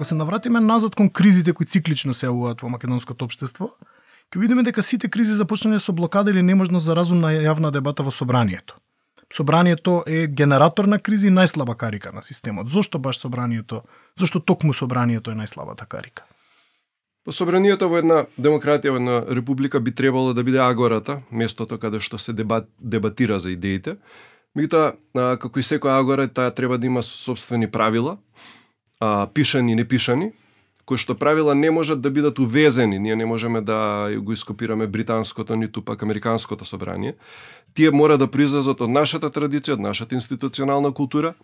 Ако 0.00 0.04
се 0.04 0.14
навратиме 0.14 0.60
назад 0.60 0.94
кон 0.94 1.10
кризите 1.10 1.52
кои 1.52 1.66
циклично 1.68 2.14
се 2.16 2.24
јавуваат 2.24 2.62
во 2.64 2.70
македонското 2.72 3.26
општество, 3.28 3.66
ќе 4.32 4.40
видиме 4.40 4.62
дека 4.64 4.80
сите 4.80 5.10
кризи 5.12 5.34
започнале 5.36 5.76
со 5.76 5.92
блокада 5.92 6.30
или 6.32 6.40
неможност 6.40 6.86
за 6.88 6.94
разумна 6.96 7.28
јавна 7.34 7.68
дебата 7.68 8.00
во 8.00 8.08
собранието. 8.08 8.78
Собранието 9.28 9.98
е 10.08 10.24
генератор 10.26 10.88
на 10.88 10.96
кризи 10.98 11.28
и 11.28 11.30
најслаба 11.30 11.74
карика 11.76 12.12
на 12.16 12.22
системот. 12.22 12.70
Зошто 12.72 12.98
баш 12.98 13.20
собранието? 13.20 13.82
Зошто 14.16 14.40
токму 14.40 14.72
собранието 14.72 15.30
е 15.30 15.36
најслабата 15.36 15.84
карика? 15.84 16.24
По 17.24 17.32
собранието 17.32 17.90
во 17.92 18.00
една 18.00 18.24
демократија, 18.40 18.96
во 18.96 19.02
една 19.04 19.18
република 19.28 19.80
би 19.80 19.92
требало 19.92 20.32
да 20.32 20.40
биде 20.42 20.64
агората, 20.64 21.20
местото 21.30 21.76
каде 21.76 22.00
што 22.00 22.16
се 22.16 22.32
дебат, 22.32 22.72
дебатира 22.80 23.36
за 23.36 23.52
идеите. 23.52 23.98
Меѓутоа, 24.56 24.96
како 25.36 25.60
и 25.60 25.62
секоја 25.62 26.00
агора, 26.00 26.24
таа 26.24 26.56
треба 26.56 26.78
да 26.78 26.86
има 26.86 27.02
собствени 27.02 27.68
правила, 27.70 28.16
а, 29.00 29.26
пишани 29.34 29.72
и 29.72 29.74
непишани, 29.74 30.32
кои 30.84 30.98
што 30.98 31.14
правила 31.14 31.54
не 31.54 31.70
можат 31.70 32.00
да 32.00 32.10
бидат 32.10 32.38
увезени. 32.38 32.98
Ние 32.98 33.16
не 33.16 33.26
можеме 33.26 33.60
да 33.60 34.10
го 34.18 34.32
ископираме 34.32 34.86
британското, 34.86 35.56
ниту 35.56 35.82
пак 35.82 36.02
американското 36.02 36.64
собрание. 36.64 37.14
Тие 37.74 37.90
мора 37.90 38.18
да 38.18 38.26
произлезат 38.26 38.80
од 38.80 38.90
нашата 38.90 39.30
традиција, 39.30 39.78
од 39.78 39.80
нашата 39.80 40.14
институционална 40.14 40.92
култура, 40.92 41.34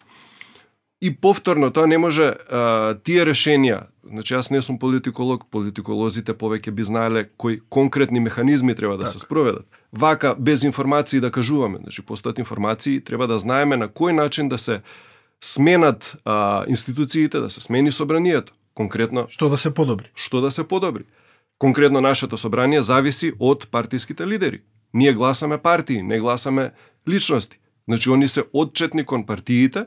И 1.00 1.14
повторно, 1.14 1.70
тоа 1.70 1.86
не 1.86 1.98
може, 1.98 2.24
а, 2.48 2.96
тие 3.04 3.24
решенија, 3.28 3.82
значи 4.00 4.32
јас 4.32 4.48
не 4.50 4.62
сум 4.64 4.78
политиколог, 4.80 5.44
политиколозите 5.52 6.32
повеќе 6.32 6.72
би 6.72 6.84
знаеле 6.88 7.26
кои 7.36 7.60
конкретни 7.68 8.20
механизми 8.20 8.74
треба 8.74 8.96
да 8.96 9.04
Така. 9.04 9.10
се 9.10 9.18
спроведат. 9.18 9.66
Вака, 9.92 10.34
без 10.38 10.64
информации 10.64 11.20
да 11.20 11.30
кажуваме, 11.30 11.78
значи 11.82 12.02
постојат 12.02 12.38
информации, 12.38 13.00
треба 13.00 13.26
да 13.26 13.38
знаеме 13.38 13.76
на 13.76 13.88
кој 13.88 14.16
начин 14.16 14.48
да 14.48 14.58
се 14.58 14.80
сменат 15.44 16.16
а, 16.24 16.64
институциите, 16.68 17.38
да 17.40 17.50
се 17.50 17.60
смени 17.60 17.92
собранието. 17.92 18.52
Конкретно, 18.74 19.26
Што 19.28 19.48
да 19.48 19.58
се 19.58 19.74
подобри? 19.74 20.10
што 20.14 20.40
да 20.40 20.50
се 20.50 20.64
подобри. 20.64 21.04
Конкретно 21.58 22.00
нашето 22.00 22.36
собрание 22.36 22.82
зависи 22.82 23.32
од 23.38 23.68
партиските 23.70 24.26
лидери. 24.26 24.60
Ние 24.94 25.12
гласаме 25.12 25.58
партии, 25.58 26.02
не 26.02 26.18
гласаме 26.20 26.72
личности. 27.08 27.58
Значи, 27.88 28.10
они 28.10 28.28
се 28.28 28.44
отчетни 28.52 29.04
кон 29.04 29.26
партиите, 29.26 29.86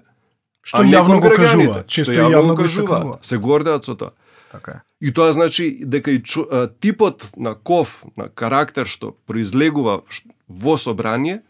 Што 0.64 0.82
а 0.82 0.84
не 0.84 0.92
јавно 0.92 1.20
кон 1.20 1.20
го 1.20 1.30
кажува, 1.36 1.84
често 1.88 2.12
што 2.12 2.14
и 2.14 2.34
јавно 2.34 2.56
го 2.56 2.64
кажуваат, 2.64 2.90
истакнува. 2.90 3.18
Се 3.22 3.38
гордеат 3.38 3.86
со 3.86 3.96
тоа. 3.96 4.12
Така 4.52 4.72
е. 4.72 4.82
И 5.02 5.14
тоа 5.14 5.32
значи 5.32 5.86
дека 5.86 6.12
и 6.12 6.24
чу, 6.24 6.44
а, 6.52 6.68
типот 6.68 7.30
на 7.38 7.56
ков, 7.56 8.04
на 8.18 8.30
карактер 8.30 8.86
што 8.86 9.16
произлегува 9.28 10.02
во 10.50 10.78
собрание 10.78 11.42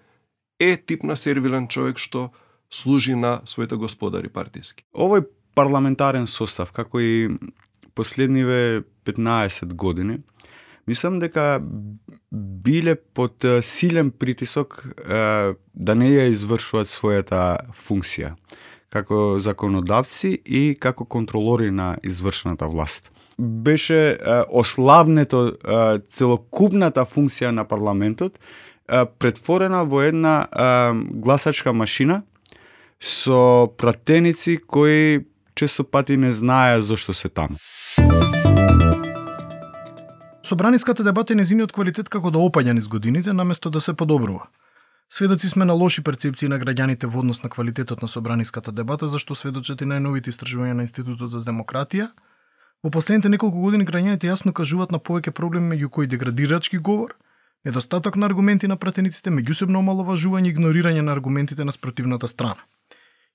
е 0.60 0.75
тип 0.77 1.03
на 1.03 1.15
сервилен 1.15 1.68
човек 1.68 1.98
што 1.98 2.32
служи 2.69 3.15
на 3.15 3.41
своите 3.45 3.75
господари 3.75 4.29
партиски. 4.29 4.83
Овој 4.93 5.25
парламентарен 5.55 6.27
состав, 6.27 6.71
како 6.71 6.99
и 6.99 7.29
последниве 7.95 8.83
15 9.05 9.73
години, 9.73 10.19
мислам 10.88 11.19
дека 11.19 11.59
биле 12.31 12.95
под 12.95 13.45
силен 13.61 14.11
притисок 14.11 14.83
е, 14.85 15.53
да 15.75 15.95
не 15.95 16.13
ја 16.13 16.29
извршуваат 16.33 16.89
својата 16.89 17.41
функција 17.88 18.35
како 18.89 19.38
законодавци 19.38 20.31
и 20.45 20.77
како 20.79 21.05
контролори 21.05 21.69
на 21.71 21.97
извршната 22.03 22.65
власт. 22.67 23.11
Беше 23.38 23.99
е, 24.11 24.17
ослабнето 24.49 25.47
е, 25.47 25.99
целокупната 26.09 27.05
функција 27.05 27.51
на 27.51 27.65
парламентот 27.65 28.39
претворена 29.19 29.83
во 29.85 30.01
една 30.01 30.47
гласачка 31.13 31.73
машина 31.73 32.23
со 33.01 33.68
пратеници 33.77 34.60
кои 34.68 35.25
често 35.56 35.84
пати 35.84 36.18
не 36.18 36.32
знаеа 36.32 36.82
зошто 36.82 37.13
се 37.13 37.29
таму. 37.29 37.58
Собраниската 40.44 41.03
дебата 41.03 41.34
е 41.34 41.36
незиниот 41.36 41.72
квалитет 41.72 42.10
како 42.10 42.32
да 42.32 42.39
опаѓа 42.39 42.74
низ 42.74 42.88
годините, 42.88 43.34
наместо 43.34 43.70
да 43.70 43.82
се 43.82 43.94
подобрува. 43.94 44.48
Сведоци 45.10 45.50
сме 45.50 45.65
на 45.65 45.74
лоши 45.74 46.03
перцепции 46.03 46.48
на 46.48 46.60
граѓаните 46.60 47.06
во 47.06 47.20
однос 47.20 47.44
на 47.44 47.50
квалитетот 47.50 48.01
на 48.01 48.08
собраниската 48.08 48.72
дебата, 48.72 49.08
зашто 49.08 49.36
сведочат 49.36 49.82
и 49.82 49.86
најновите 49.86 50.29
истражувања 50.34 50.74
на 50.74 50.86
Институтот 50.86 51.32
за 51.32 51.41
демократија. 51.41 52.10
Во 52.84 52.89
последните 52.89 53.29
неколку 53.29 53.62
години 53.62 53.86
граѓаните 53.86 54.29
јасно 54.29 54.53
кажуваат 54.53 54.91
на 54.91 55.00
повеќе 55.00 55.32
проблеми 55.32 55.75
меѓу 55.75 55.89
кои 55.89 56.08
деградирачки 56.08 56.77
говор, 56.77 57.13
недостаток 57.65 58.15
на 58.15 58.25
аргументи 58.25 58.68
на 58.68 58.77
пратениците, 58.77 59.29
меѓусебно 59.29 59.82
омаловажување 59.82 60.50
и 60.50 60.53
игнорирање 60.53 61.01
на 61.01 61.12
аргументите 61.12 61.65
на 61.65 61.72
спротивната 61.72 62.27
страна. 62.27 62.63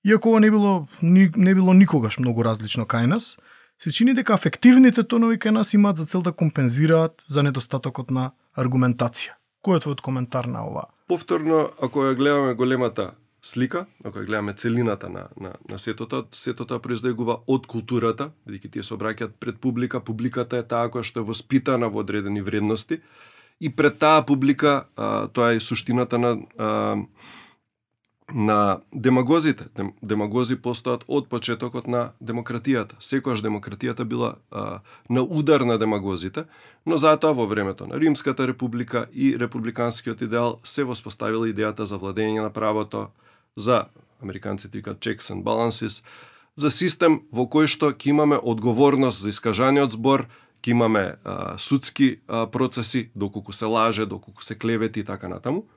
Иако 0.05 0.29
ова 0.29 0.41
не 0.41 0.51
било 0.51 0.87
ни, 1.03 1.31
не 1.37 1.55
било 1.55 1.73
никогаш 1.73 2.19
многу 2.19 2.45
различно 2.45 2.85
кај 2.85 3.07
нас, 3.09 3.39
се 3.81 3.91
чини 3.91 4.13
дека 4.15 4.35
афективните 4.37 5.03
тонови 5.03 5.39
кај 5.41 5.57
нас 5.57 5.73
имаат 5.75 5.97
за 5.97 6.07
цел 6.07 6.23
да 6.23 6.33
компензираат 6.33 7.25
за 7.27 7.43
недостатокот 7.43 8.11
на 8.11 8.33
аргументација. 8.53 9.39
Кој 9.65 9.81
е 9.81 9.85
твојот 9.85 10.05
коментар 10.05 10.45
на 10.45 10.67
ова? 10.69 10.85
Повторно, 11.09 11.71
ако 11.81 12.05
ја 12.05 12.19
гледаме 12.21 12.55
големата 12.55 13.15
слика, 13.41 13.87
ако 14.05 14.21
ја 14.21 14.27
гледаме 14.27 14.53
целината 14.53 15.09
на, 15.09 15.29
на, 15.41 15.55
на 15.69 15.79
сетото, 15.79 16.27
сетото 16.33 16.79
произлегува 16.85 17.41
од 17.47 17.65
културата, 17.67 18.31
бидејќи 18.45 18.73
тие 18.77 18.85
се 18.85 18.95
обраќаат 18.97 19.41
пред 19.41 19.57
публика, 19.57 20.05
публиката 20.05 20.61
е 20.61 20.69
таа 20.69 20.93
која 20.93 21.05
што 21.05 21.25
е 21.25 21.29
воспитана 21.33 21.89
во 21.89 22.05
одредени 22.05 22.45
вредности, 22.45 23.01
и 23.61 23.71
пред 23.73 23.99
таа 23.99 24.25
публика, 24.27 24.85
а, 24.97 25.29
тоа 25.29 25.55
е 25.55 25.61
суштината 25.61 26.19
на 26.19 26.37
а, 26.59 26.97
на 28.33 28.81
демагозите. 28.93 29.69
Демагози 30.03 30.57
постојат 30.57 31.05
од 31.09 31.29
почетокот 31.29 31.87
на 31.87 32.13
демократијата. 32.21 32.97
Секојаш 33.01 33.45
демократијата 33.45 34.05
била 34.05 34.37
а, 34.51 34.81
на 35.09 35.23
удар 35.23 35.61
на 35.61 35.79
демагозите, 35.79 36.47
но 36.87 36.97
затоа 36.97 37.35
во 37.35 37.47
времето 37.47 37.87
на 37.87 38.01
Римската 38.01 38.47
република 38.49 39.07
и 39.13 39.39
републиканскиот 39.39 40.23
идеал 40.23 40.61
се 40.65 40.85
воспоставила 40.85 41.49
идејата 41.49 41.85
за 41.85 41.99
владење 41.99 42.41
на 42.41 42.51
правото, 42.51 43.11
за 43.57 43.87
американците 44.23 44.79
викаат 44.79 44.99
checks 44.99 45.31
and 45.31 45.45
balances, 45.45 46.03
за 46.57 46.71
систем 46.71 47.21
во 47.33 47.45
кој 47.45 47.69
што 47.69 47.93
ќе 47.93 48.09
имаме 48.09 48.41
одговорност 48.41 49.21
за 49.21 49.29
искажаниот 49.29 49.93
збор, 49.93 50.27
ќе 50.65 50.71
имаме 50.73 51.17
а, 51.25 51.59
судски 51.59 52.21
а, 52.27 52.47
процеси, 52.47 53.11
доколку 53.15 53.53
се 53.53 53.65
лаже, 53.65 54.07
доколку 54.07 54.43
се 54.43 54.55
клевети 54.55 55.01
и 55.01 55.05
така 55.05 55.29
натаму. 55.29 55.69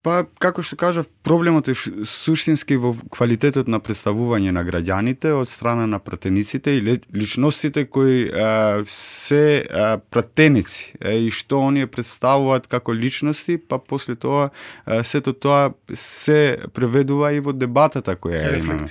Па, 0.00 0.22
како 0.40 0.62
што 0.64 0.78
кажав, 0.80 1.04
проблемот 1.28 1.66
е 1.68 1.74
суштински 2.08 2.78
во 2.80 2.94
квалитетот 3.12 3.66
на 3.68 3.82
представување 3.84 4.54
на 4.56 4.62
граѓаните 4.64 5.34
од 5.36 5.50
страна 5.52 5.84
на 5.84 5.98
пратениците 6.00 6.72
и 6.78 6.84
личностите 7.12 7.84
кои 7.84 8.22
а, 8.32 8.80
се 8.88 9.60
а, 9.68 9.98
пратеници 10.00 10.94
а, 11.04 11.12
и 11.12 11.28
што 11.28 11.60
оние 11.66 11.84
представуваат 11.84 12.64
како 12.72 12.96
личности, 12.96 13.58
па 13.60 13.76
после 13.76 14.16
тоа 14.16 14.48
а, 14.48 15.02
сето 15.04 15.34
тоа 15.36 15.74
се 15.92 16.56
преведува 16.72 17.34
и 17.36 17.44
во 17.44 17.52
дебатата 17.52 18.16
која 18.16 18.40
Се 18.40 18.56
имаме. 18.56 18.88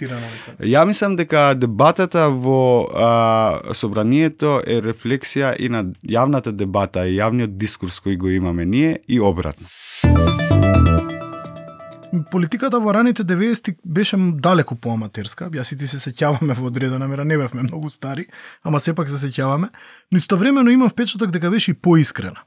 Ја 0.62 0.86
мислам 0.86 1.18
дека 1.18 1.56
дебатата 1.58 2.28
во 2.30 2.86
а, 2.86 3.74
собранието 3.74 4.60
е 4.62 4.78
рефлексија 4.86 5.56
и 5.58 5.74
на 5.74 5.88
јавната 6.06 6.54
дебата 6.54 7.10
и 7.10 7.18
јавниот 7.18 7.58
дискурс 7.58 7.98
кој 7.98 8.22
го 8.22 8.30
имаме 8.30 8.70
ние 8.70 9.00
и 9.08 9.18
обратно. 9.18 9.66
Политиката 12.10 12.80
во 12.80 12.94
раните 12.94 13.24
90 13.24 13.76
беше 13.86 14.18
далеку 14.18 14.76
поаматерска. 14.76 15.50
Јас 15.54 15.74
и 15.74 15.78
ти 15.78 15.88
се 15.88 16.00
сеќаваме 16.02 16.56
во 16.58 16.66
одредена 16.68 17.08
мера, 17.08 17.26
не 17.26 17.38
бевме 17.38 17.62
многу 17.64 17.90
стари, 17.90 18.26
ама 18.64 18.80
сепак 18.80 19.10
се 19.10 19.20
сеќаваме, 19.22 19.70
но 20.12 20.18
истовремено 20.18 20.72
имам 20.72 20.90
впечаток 20.90 21.30
дека 21.32 21.52
беше 21.54 21.72
и 21.72 21.78
поискрена. 21.78 22.42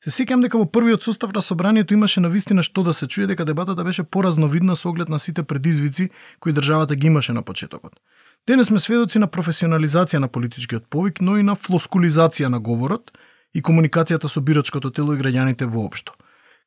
Се 0.00 0.10
сеќам 0.10 0.40
дека 0.40 0.56
во 0.56 0.64
првиот 0.64 1.04
состав 1.04 1.34
на 1.36 1.42
собранието 1.42 1.94
имаше 1.94 2.20
на 2.20 2.30
вистина 2.32 2.62
што 2.62 2.82
да 2.82 2.94
се 2.94 3.06
чуе 3.06 3.26
дека 3.26 3.44
дебатата 3.44 3.84
беше 3.84 4.04
поразновидна 4.04 4.76
со 4.76 4.88
оглед 4.88 5.08
на 5.08 5.18
сите 5.18 5.42
предизвици 5.42 6.10
кои 6.40 6.52
државата 6.52 6.96
ги 6.96 7.06
имаше 7.06 7.32
на 7.32 7.42
почетокот. 7.42 8.00
Денес 8.46 8.66
сме 8.72 8.80
сведоци 8.80 9.18
на 9.18 9.28
професионализација 9.28 10.18
на 10.18 10.28
политичкиот 10.28 10.88
повик, 10.88 11.20
но 11.20 11.36
и 11.36 11.42
на 11.42 11.56
флоскулизација 11.56 12.48
на 12.48 12.60
говорот 12.60 13.12
и 13.54 13.60
комуникацијата 13.62 14.28
со 14.28 14.40
бирачкото 14.40 14.90
тело 14.90 15.12
и 15.12 15.20
граѓаните 15.20 15.68
воопшто. 15.68 16.12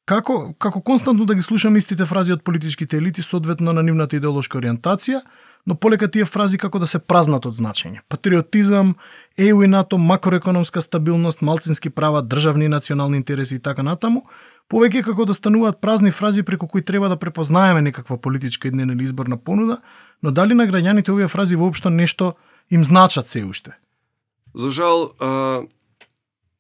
Како, 0.08 0.54
како 0.56 0.80
константно 0.80 1.26
да 1.28 1.36
ги 1.36 1.44
слушам 1.44 1.76
истите 1.76 2.06
фрази 2.08 2.32
од 2.32 2.44
политичките 2.48 2.96
елити 2.98 3.24
соодветно 3.24 3.74
на 3.76 3.82
нивната 3.84 4.16
идеолошка 4.16 4.56
ориентација, 4.62 5.20
но 5.68 5.76
полека 5.76 6.08
тие 6.08 6.24
фрази 6.26 6.58
како 6.58 6.80
да 6.80 6.88
се 6.88 7.02
празнат 7.04 7.46
од 7.46 7.58
значење. 7.58 8.00
Патриотизам, 8.08 8.94
ЕУ 9.36 9.66
и 9.66 9.68
НАТО, 9.68 9.98
макроекономска 10.00 10.82
стабилност, 10.82 11.42
малцински 11.42 11.90
права, 11.90 12.22
државни 12.24 12.65
и 12.65 12.72
национални 12.72 13.20
интереси 13.20 13.60
и 13.60 13.60
така 13.60 13.84
натаму, 13.84 14.24
повеќе 14.72 15.04
како 15.10 15.28
да 15.28 15.36
стануваат 15.36 15.82
празни 15.84 16.12
фрази 16.15 16.48
преку 16.48 16.72
кои 16.72 16.82
треба 16.82 17.10
да 17.12 17.20
препознаеме 17.20 17.82
некаква 17.82 18.17
политичка 18.17 18.72
иднина 18.72 18.93
или 18.93 19.04
изборна 19.04 19.38
понуда, 19.38 19.82
но 20.24 20.32
дали 20.32 20.56
на 20.56 20.72
граѓаните 20.72 21.12
овие 21.12 21.28
фрази 21.28 21.60
воопшто 21.60 21.89
нешто 21.89 22.34
им 22.72 22.86
значат 22.86 23.28
се 23.28 23.43
уште? 23.43 23.76
За 24.56 24.72
жал, 24.72 25.12
а, 25.20 25.62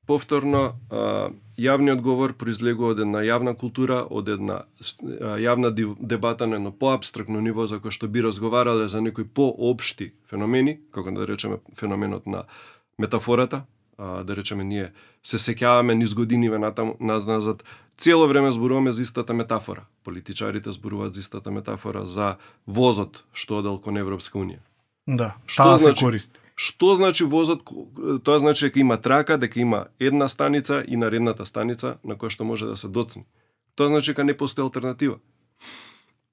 повторно, 0.07 0.79
јавниот 1.57 2.01
говор 2.01 2.33
произлегува 2.33 2.95
од 2.95 3.01
една 3.03 3.21
јавна 3.25 3.53
култура, 3.59 4.01
од 4.09 4.29
една 4.29 4.61
јавна 5.43 5.71
дебата 5.99 6.47
на 6.47 6.55
едно 6.61 6.71
поабстрактно 6.71 7.41
ниво 7.43 7.67
за 7.67 7.81
кој 7.83 7.91
што 7.91 8.07
би 8.07 8.23
разговарале 8.23 8.87
за 8.87 9.01
некои 9.01 9.25
поопшти 9.27 10.13
феномени, 10.29 10.79
како 10.95 11.11
да 11.11 11.27
речеме 11.27 11.59
феноменот 11.75 12.27
на 12.27 12.45
метафората, 12.97 13.65
да 13.97 14.35
речеме 14.35 14.63
ние 14.63 14.91
се 15.23 15.37
сеќаваме 15.37 15.93
низ 15.97 16.13
годиниве 16.13 16.59
натаму 16.59 16.95
назад, 16.99 17.63
цело 17.97 18.27
време 18.27 18.51
зборуваме 18.51 18.91
за 18.91 19.01
истата 19.01 19.33
метафора. 19.33 19.85
Политичарите 20.03 20.71
зборуваат 20.71 21.13
за 21.13 21.19
истата 21.19 21.51
метафора 21.51 22.05
за 22.05 22.37
возот 22.67 23.25
што 23.33 23.59
одел 23.59 23.79
кон 23.81 23.97
Европска 23.97 24.37
унија. 24.39 24.61
Да, 25.07 25.35
Што 25.47 25.63
таа 25.63 25.77
значи? 25.77 25.99
се 25.99 26.05
користи. 26.05 26.39
Што 26.57 26.95
значи 26.97 27.23
возот? 27.23 27.61
Тоа 28.25 28.39
значи 28.41 28.65
дека 28.65 28.79
има 28.81 28.97
трака, 28.97 29.37
дека 29.37 29.59
има 29.61 29.85
една 29.99 30.27
станица 30.27 30.83
и 30.87 30.97
наредната 30.97 31.45
станица 31.45 31.97
на 32.03 32.17
која 32.17 32.33
што 32.33 32.43
може 32.49 32.65
да 32.65 32.77
се 32.77 32.89
доцни. 32.89 33.25
Тоа 33.77 33.93
значи 33.93 34.11
дека 34.11 34.25
не 34.25 34.33
постои 34.33 34.65
алтернатива. 34.65 35.19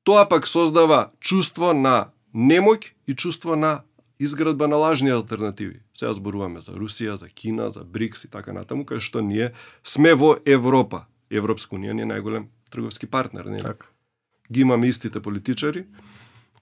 Тоа 0.02 0.24
пак 0.28 0.48
создава 0.48 1.10
чувство 1.20 1.74
на 1.76 2.08
немоќ 2.34 2.88
и 3.06 3.14
чувство 3.14 3.56
на 3.56 3.82
изградба 4.18 4.68
на 4.68 4.76
лажни 4.76 5.10
алтернативи. 5.10 5.80
Сега 5.94 6.12
зборуваме 6.12 6.60
за 6.60 6.72
Русија, 6.72 7.14
за 7.20 7.28
Кина, 7.28 7.70
за 7.70 7.84
БРИКС 7.84 8.24
и 8.24 8.30
така 8.32 8.52
натаму, 8.56 8.88
кај 8.88 9.04
што 9.04 9.20
ние 9.20 9.52
сме 9.84 10.14
во 10.14 10.38
Европа. 10.46 11.04
Европска 11.30 11.76
унија 11.76 11.92
ни 11.92 12.04
е 12.04 12.08
најголем 12.08 12.48
трговски 12.70 13.06
партнер, 13.06 13.44
не? 13.44 13.60
Така. 13.60 13.86
ги 14.52 14.60
имаме 14.60 14.88
истите 14.88 15.20
политичари, 15.20 15.84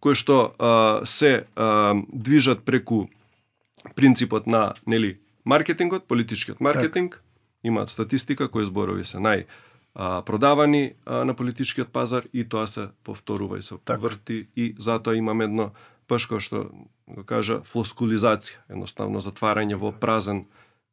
кои 0.00 0.14
што 0.14 0.54
а, 0.58 1.00
се 1.04 1.46
а, 1.56 1.94
движат 2.12 2.64
преку 2.64 3.06
принципот 3.96 4.46
на 4.46 4.74
нели 4.86 5.18
маркетингот, 5.44 6.08
политичкиот 6.08 6.60
маркетинг, 6.60 7.22
имаат 7.64 7.88
статистика 7.88 8.48
кои 8.48 8.66
зборови 8.66 9.04
се 9.04 9.18
нај 9.18 9.46
а, 9.94 10.22
продавани 10.22 10.92
а, 11.06 11.24
на 11.24 11.34
политичкиот 11.34 11.92
пазар 11.92 12.24
и 12.32 12.44
тоа 12.44 12.66
се 12.66 12.88
повторува 13.04 13.58
и 13.58 13.62
се 13.62 13.74
Така. 13.84 14.00
врти 14.00 14.46
и 14.56 14.74
затоа 14.78 15.16
имаме 15.16 15.44
едно 15.44 15.70
баш 16.08 16.26
како 16.26 16.40
што 16.40 16.66
го 17.08 17.24
кажа 17.24 17.60
флоскулизација, 17.66 18.68
едноставно 18.72 19.20
затварање 19.20 19.78
во 19.80 19.92
празен 19.92 20.46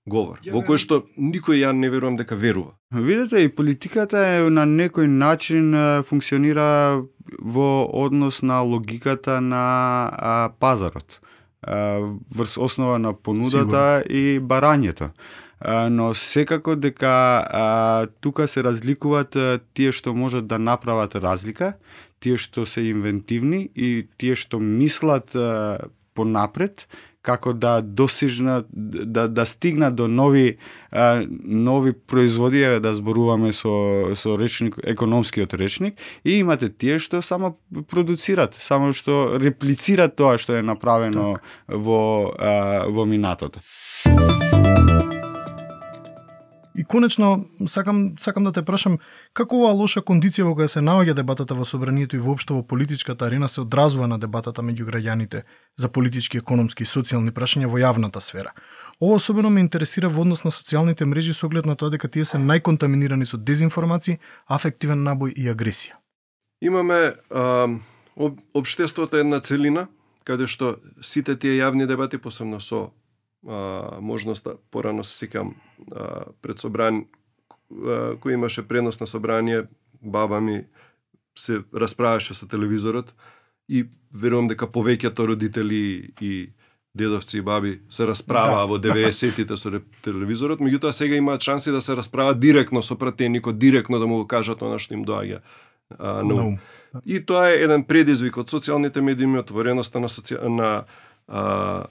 говор, 0.10 0.39
во 0.52 0.62
кој 0.65 0.80
што 0.82 1.04
никој 1.17 1.63
ја 1.63 1.71
не 1.75 1.89
верувам 1.89 2.17
дека 2.19 2.36
верува. 2.36 2.75
Видете, 2.91 3.43
и 3.43 3.49
политиката 3.49 4.17
е 4.17 4.49
на 4.49 4.65
некој 4.65 5.08
начин 5.08 5.75
функционира 6.08 7.04
во 7.39 7.69
однос 7.93 8.41
на 8.41 8.62
логиката 8.62 9.39
на 9.41 9.63
а, 10.12 10.49
пазарот. 10.60 11.21
Врз 11.67 12.58
основа 12.58 13.00
на 13.00 13.13
понудата 13.13 14.04
и 14.10 14.39
барањето. 14.39 15.12
Но 15.91 16.13
секако 16.15 16.76
дека 16.76 17.43
а, 17.43 18.08
тука 18.22 18.48
се 18.48 18.63
разликуваат 18.63 19.36
тие 19.76 19.91
што 19.91 20.13
можат 20.15 20.48
да 20.48 20.60
направат 20.60 21.15
разлика, 21.19 21.74
тие 22.24 22.39
што 22.39 22.63
се 22.63 22.88
инвентивни 22.88 23.67
и 23.76 24.08
тие 24.17 24.39
што 24.39 24.60
мислат 24.60 25.36
а, 25.36 25.89
понапред 26.15 26.88
како 27.30 27.54
да 27.54 27.80
достигнат 27.82 28.68
да 28.74 29.28
да 29.28 29.46
стигнат 29.46 29.96
до 29.96 30.08
нови 30.08 30.58
а, 30.92 31.24
нови 31.46 31.94
производи 31.94 32.65
да 32.82 32.94
зборуваме 32.94 33.54
со 33.54 34.15
со 34.15 34.38
речник 34.38 34.76
економскиот 34.84 35.54
речник 35.54 35.98
и 36.26 36.39
имате 36.42 36.70
тие 36.70 37.00
што 37.00 37.22
само 37.22 37.58
продуцират, 37.89 38.58
само 38.60 38.94
што 38.94 39.38
реплицират 39.38 40.15
тоа 40.18 40.38
што 40.42 40.58
е 40.58 40.65
направено 40.65 41.36
во 41.68 42.34
а, 42.38 42.86
во 42.89 43.06
минатото. 43.06 43.62
И 46.80 46.84
конечно, 46.84 47.46
сакам, 47.68 48.13
сакам 48.20 48.44
да 48.44 48.52
те 48.56 48.62
прашам, 48.63 48.94
како 49.36 49.58
оваа 49.60 49.76
лоша 49.76 50.00
кондиција 50.00 50.46
во 50.48 50.54
која 50.56 50.72
се 50.72 50.80
наоѓа 50.80 51.12
дебатата 51.18 51.58
во 51.58 51.65
собранието 51.68 52.15
и 52.15 52.22
воопшто 52.24 52.56
во 52.56 52.63
политичката 52.63 53.26
арена 53.28 53.50
се 53.52 53.65
одразува 53.65 54.08
на 54.08 54.15
дебатата 54.15 54.63
меѓу 54.63 54.88
граѓаните 54.88 55.42
за 55.76 55.89
политички, 55.92 56.39
економски 56.39 56.88
и 56.88 56.88
социјални 56.88 57.34
прашања 57.36 57.68
во 57.68 57.82
јавната 57.84 58.22
сфера. 58.24 58.54
Ова 59.02 59.18
особено 59.20 59.50
ме 59.50 59.60
интересира 59.60 60.08
во 60.08 60.24
однос 60.24 60.46
на 60.48 60.54
социјалните 60.56 61.04
мрежи 61.04 61.36
со 61.36 61.50
оглед 61.52 61.68
на 61.68 61.76
тоа 61.76 61.92
дека 61.92 62.08
тие 62.08 62.24
се 62.24 62.39
најконтаминирани 62.39 63.28
со 63.28 63.36
дезинформации, 63.36 64.22
афективен 64.48 65.04
набој 65.04 65.36
и 65.36 65.52
агресија. 65.52 66.00
Имаме 66.62 67.20
а, 67.30 67.68
об, 68.15 68.39
обштеството 68.54 69.20
една 69.20 69.42
целина, 69.44 69.89
каде 70.24 70.48
што 70.48 70.78
сите 71.02 71.36
тие 71.36 71.60
јавни 71.60 71.92
дебати, 71.92 72.18
посебно 72.18 72.63
со 72.63 72.94
а, 73.47 73.99
можноста, 74.02 74.56
порано 74.71 75.04
се 75.04 75.25
сеќам 75.25 75.54
а, 75.91 76.32
пред 76.41 76.60
собран, 76.60 77.06
а, 77.71 78.15
кој 78.19 78.34
имаше 78.34 78.67
пренос 78.67 78.99
на 78.99 79.08
собрание, 79.08 79.67
баба 80.02 80.41
ми 80.41 80.63
се 81.36 81.63
расправаше 81.73 82.34
со 82.34 82.47
телевизорот 82.47 83.13
и 83.69 83.86
верувам 84.12 84.47
дека 84.47 84.67
повеќето 84.67 85.28
родители 85.28 86.12
и 86.21 86.49
дедовци 86.95 87.38
и 87.38 87.41
баби 87.41 87.80
се 87.89 88.08
расправаа 88.08 88.65
да. 88.65 88.67
во 88.67 88.78
90-тите 88.82 89.58
со 89.58 89.71
телевизорот, 90.02 90.60
меѓутоа 90.60 90.91
сега 90.91 91.15
имаат 91.15 91.41
шанси 91.41 91.71
да 91.71 91.82
се 91.82 91.95
расправаат 91.95 92.39
директно 92.39 92.82
со 92.84 92.97
пратеникот, 92.97 93.60
директно 93.60 93.99
да 93.99 94.08
му 94.08 94.23
го 94.23 94.28
кажат 94.28 94.62
она 94.62 94.80
што 94.80 94.97
им 94.97 95.06
доаѓа 95.06 95.41
а, 95.97 96.23
на 96.23 96.43
ум. 96.43 96.60
И 97.06 97.21
тоа 97.21 97.52
е 97.54 97.62
еден 97.63 97.86
предизвик 97.86 98.38
од 98.41 98.49
социјалните 98.49 99.02
медии, 99.06 99.30
отвореноста 99.38 99.99
на, 99.99 100.10
соци... 100.10 100.34
на 100.34 100.86
а, 101.28 101.86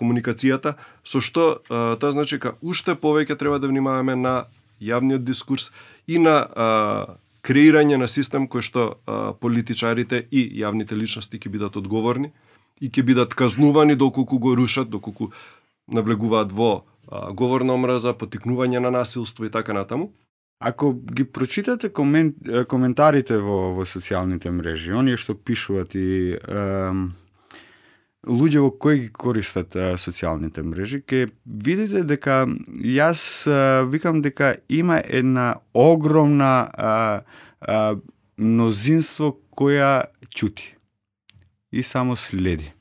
комуникацијата, 0.00 0.76
со 1.04 1.20
што 1.20 1.60
а, 1.68 1.96
тоа 2.00 2.16
значи 2.16 2.38
дека 2.38 2.56
уште 2.60 2.96
повеќе 2.96 3.36
треба 3.36 3.60
да 3.60 3.68
внимаваме 3.68 4.16
на 4.16 4.34
јавниот 4.80 5.24
дискурс 5.24 5.70
и 6.08 6.18
на 6.18 6.36
а, 6.40 6.68
креирање 7.44 8.00
на 8.00 8.08
систем 8.08 8.48
кој 8.48 8.64
што 8.64 8.86
а, 9.06 9.32
политичарите 9.32 10.24
и 10.30 10.44
јавните 10.60 10.96
личности 10.96 11.40
ќе 11.40 11.52
бидат 11.52 11.76
одговорни 11.76 12.32
и 12.80 12.88
ќе 12.88 13.04
бидат 13.04 13.36
казнувани 13.36 13.96
доколку 13.96 14.38
го 14.38 14.54
рушат, 14.56 14.90
доколку 14.90 15.30
навлегуваат 15.88 16.52
во 16.52 16.72
а, 17.08 17.30
говор 17.32 17.64
на 17.64 17.76
омраза, 17.76 18.14
потикнување 18.16 18.80
на 18.80 18.90
насилство 18.90 19.44
и 19.44 19.50
така 19.50 19.72
натаму. 19.72 20.12
Ако 20.60 20.92
ги 20.92 21.24
прочитате 21.24 21.88
комен, 21.88 22.34
коментарите 22.68 23.38
во, 23.40 23.72
во 23.72 23.86
социјалните 23.88 24.52
мрежи, 24.52 24.92
оние 24.92 25.16
што 25.16 25.32
пишуваат 25.32 25.94
и 25.96 26.36
ем, 26.36 27.14
луѓе 28.26 28.60
во 28.60 28.70
кои 28.70 29.06
ги 29.06 29.08
користат 29.12 29.76
е, 29.76 29.94
социјалните 30.00 30.62
мрежи, 30.66 31.00
ќе 31.00 31.30
видите 31.44 32.02
дека 32.04 32.44
јас 32.84 33.22
е, 33.48 33.86
викам 33.88 34.20
дека 34.22 34.56
има 34.68 35.00
една 35.04 35.54
огромна 35.74 36.68
е, 36.68 36.90
е, 37.64 37.78
мнозинство 38.36 39.32
која 39.56 40.10
ќути 40.36 40.74
и 41.72 41.82
само 41.82 42.16
следи. 42.16 42.72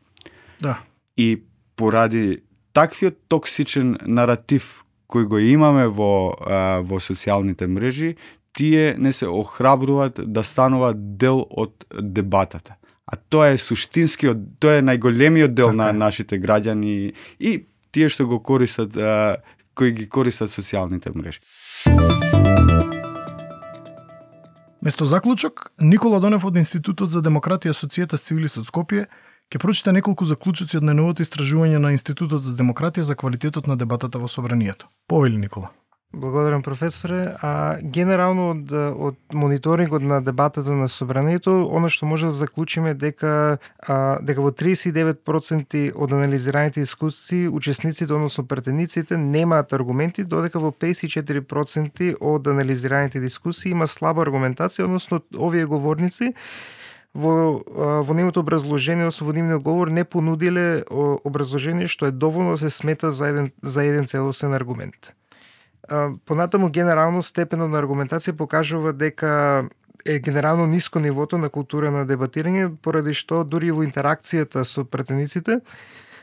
Да. 0.60 0.80
И 1.18 1.44
поради 1.76 2.42
таквиот 2.74 3.16
токсичен 3.30 3.98
наратив 4.06 4.84
кој 5.10 5.26
го 5.26 5.40
имаме 5.40 5.88
во, 5.88 6.36
а, 6.38 6.82
во 6.86 7.00
социјалните 7.02 7.68
мрежи, 7.68 8.16
тие 8.54 8.96
не 8.98 9.14
се 9.14 9.28
охрабруваат 9.28 10.22
да 10.26 10.44
стануваат 10.44 11.18
дел 11.18 11.46
од 11.50 11.86
дебатата. 11.96 12.79
А 13.10 13.18
тоа 13.18 13.50
е 13.54 13.58
суштинскиот, 13.58 14.62
тоа 14.62 14.80
е 14.80 14.86
најголемиот 14.86 15.56
дел 15.58 15.72
така 15.74 15.78
на 15.82 15.94
нашите 16.06 16.38
граѓани 16.38 17.14
и 17.40 17.54
тие 17.92 18.10
што 18.10 18.28
го 18.30 18.38
користат, 18.38 18.94
а, 18.98 19.42
кои 19.74 19.96
ги 19.98 20.06
користат 20.06 20.54
социјалните 20.54 21.10
мрежи. 21.16 21.42
Место 24.86 25.06
заклучок, 25.06 25.72
Никола 25.82 26.20
Донев 26.20 26.46
од 26.46 26.56
Институтот 26.62 27.10
за 27.10 27.20
демократија 27.26 27.74
Асоцијата 27.74 28.16
с 28.16 28.30
цивилист 28.30 28.62
од 28.62 28.70
Скопје 28.70 29.10
ќе 29.50 29.60
прочита 29.60 29.92
неколку 29.92 30.28
заклучоци 30.30 30.78
од 30.78 30.86
најновото 30.86 31.26
истражување 31.26 31.82
на 31.82 31.92
Институтот 31.98 32.46
за 32.46 32.54
демократија 32.56 33.10
за 33.10 33.18
квалитетот 33.18 33.68
на 33.68 33.76
дебатата 33.76 34.22
во 34.22 34.30
собранието. 34.30 34.88
Повели 35.10 35.42
Никола. 35.42 35.74
Благодарам 36.14 36.64
професоре. 36.64 37.36
А 37.42 37.78
генерално 37.82 38.50
од 38.50 38.72
од 38.74 39.16
мониторингот 39.34 40.02
на 40.02 40.22
дебатата 40.22 40.74
на 40.74 40.88
собранието, 40.90 41.70
она 41.70 41.90
што 41.90 42.10
може 42.10 42.26
да 42.26 42.34
заклучиме 42.34 42.96
дека 42.98 43.60
а, 43.78 44.18
дека 44.18 44.42
во 44.42 44.50
39% 44.50 45.92
од 45.94 46.12
анализираните 46.12 46.82
искусци 46.82 47.46
учесниците, 47.48 48.14
односно 48.14 48.48
претениците 48.48 49.18
немаат 49.18 49.74
аргументи, 49.74 50.26
додека 50.26 50.60
во 50.60 50.72
54% 50.72 52.16
од 52.20 52.48
анализираните 52.48 53.22
дискусии 53.22 53.78
има 53.78 53.86
слаба 53.86 54.26
аргументација, 54.26 54.90
односно 54.90 55.22
овие 55.38 55.70
говорници 55.70 56.34
во 57.14 57.62
во 58.02 58.14
нивното 58.18 58.42
образложение, 58.42 59.06
односно 59.06 59.30
во 59.30 59.38
нивниот 59.38 59.62
говор 59.62 59.94
не 59.94 60.10
понудиле 60.10 60.84
образложение 60.90 61.86
што 61.86 62.10
е 62.10 62.12
доволно 62.12 62.58
да 62.58 62.66
се 62.66 62.70
смета 62.74 63.12
за 63.12 63.30
еден 63.30 63.52
за 63.62 63.86
еден 63.86 64.08
целосен 64.08 64.54
аргумент 64.58 65.14
понатаму 66.26 66.70
генерално 66.70 67.24
степенот 67.24 67.72
на 67.72 67.82
аргументација 67.82 68.36
покажува 68.38 68.94
дека 68.94 69.68
е 70.06 70.20
генерално 70.20 70.68
ниско 70.68 71.00
нивото 71.00 71.38
на 71.38 71.50
култура 71.50 71.92
на 71.92 72.06
дебатирање, 72.08 72.70
поради 72.82 73.14
што 73.14 73.44
дури 73.44 73.72
во 73.72 73.84
интеракцијата 73.84 74.64
со 74.64 74.86
претениците 74.86 75.60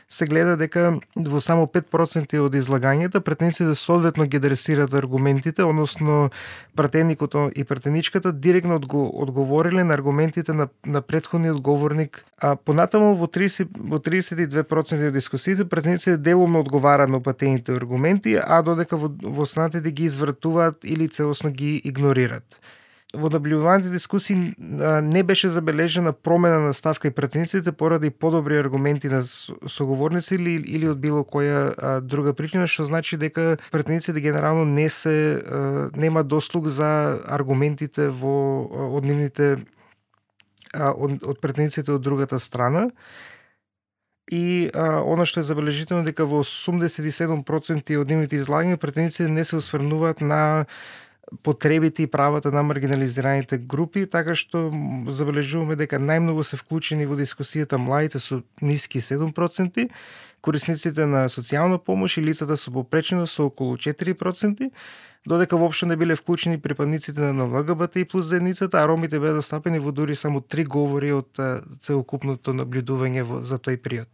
се 0.09 0.25
гледа 0.25 0.55
дека 0.57 0.99
во 1.15 1.39
само 1.43 1.67
5% 1.67 2.39
од 2.39 2.55
излагањата 2.55 3.19
претениците 3.19 3.75
соодветно 3.75 4.25
ги 4.25 4.39
адресираат 4.39 4.93
аргументите, 4.95 5.63
односно 5.63 6.29
претеникот 6.75 7.35
и 7.55 7.63
претеничката 7.63 8.31
директно 8.31 8.75
одго, 8.75 9.03
одговориле 9.21 9.83
на 9.83 9.93
аргументите 9.93 10.53
на, 10.53 10.69
на 10.85 11.01
предходниот 11.01 11.61
говорник. 11.61 12.23
А 12.39 12.55
понатаму 12.55 13.15
во 13.15 13.27
30 13.27 13.67
во 13.77 13.99
32% 13.99 15.07
од 15.07 15.13
дискусиите 15.13 15.65
претениците 15.65 16.17
делумно 16.17 16.59
одговараат 16.59 17.09
на 17.09 17.19
патените 17.19 17.75
аргументи, 17.75 18.39
а 18.41 18.61
додека 18.61 18.97
во, 18.97 19.11
во 19.21 19.43
останатите 19.43 19.91
ги 19.91 20.05
извртуваат 20.05 20.85
или 20.85 21.07
целосно 21.07 21.51
ги 21.51 21.81
игнорираат 21.83 22.59
во 23.15 23.29
набљуваните 23.31 23.87
дискусии 23.89 24.53
не 24.57 25.23
беше 25.23 25.49
забележена 25.49 26.11
промена 26.13 26.59
на 26.59 26.73
ставка 26.73 27.07
и 27.07 27.11
претениците 27.11 27.71
поради 27.71 28.09
подобри 28.09 28.57
аргументи 28.57 29.07
на 29.07 29.23
соговорници 29.67 30.35
или, 30.35 30.59
или 30.67 30.89
од 30.91 30.99
било 30.99 31.23
која 31.23 32.01
друга 32.01 32.33
причина, 32.33 32.67
што 32.67 32.83
значи 32.83 33.17
дека 33.17 33.57
претениците 33.71 34.19
генерално 34.19 34.65
не 34.65 34.89
се 34.89 35.41
нема 35.95 36.23
дослуг 36.23 36.67
за 36.67 37.21
аргументите 37.25 38.09
во 38.09 38.67
од 38.91 39.07
нивните 39.07 39.55
од, 40.75 41.23
од 41.23 41.39
претениците 41.39 41.91
од 41.91 42.01
другата 42.03 42.39
страна. 42.39 42.89
И 44.27 44.67
а, 44.75 44.99
она 45.07 45.23
што 45.23 45.39
е 45.39 45.47
забележително 45.47 46.03
дека 46.03 46.25
во 46.27 46.43
87% 46.43 47.95
од 47.95 48.09
нивните 48.11 48.35
излагања 48.35 48.75
претениците 48.75 49.31
не 49.31 49.45
се 49.47 49.55
осврнуваат 49.55 50.19
на 50.19 50.65
потребите 51.43 52.03
и 52.03 52.07
правата 52.07 52.51
на 52.51 52.63
маргинализираните 52.63 53.57
групи, 53.57 54.05
така 54.07 54.35
што 54.35 54.71
забележуваме 55.11 55.75
дека 55.75 55.99
најмногу 55.99 56.43
се 56.47 56.57
вклучени 56.57 57.05
во 57.05 57.17
дискусијата 57.19 57.77
младите 57.77 58.19
со 58.23 58.41
ниски 58.61 59.01
7%, 59.03 59.89
корисниците 60.41 61.05
на 61.05 61.27
социјална 61.27 61.77
помош 61.83 62.17
и 62.17 62.23
лицата 62.23 62.57
со 62.57 62.71
попреченост 62.71 63.35
со 63.35 63.49
околу 63.51 63.75
4%, 63.75 64.71
додека 65.27 65.57
воопшто 65.57 65.85
не 65.85 65.95
биле 65.95 66.15
вклучени 66.15 66.61
припадниците 66.61 67.21
на 67.21 67.43
ЛГБТ 67.43 67.95
и 67.95 68.05
плюс 68.05 68.25
заедницата, 68.25 68.79
а 68.79 68.87
ромите 68.87 69.19
беа 69.19 69.35
застапени 69.35 69.79
во 69.79 69.91
дури 69.91 70.15
само 70.15 70.41
три 70.41 70.63
говори 70.63 71.11
од 71.11 71.35
целокупното 71.81 72.55
наблюдување 72.55 73.43
за 73.43 73.59
тој 73.59 73.77
период. 73.83 74.07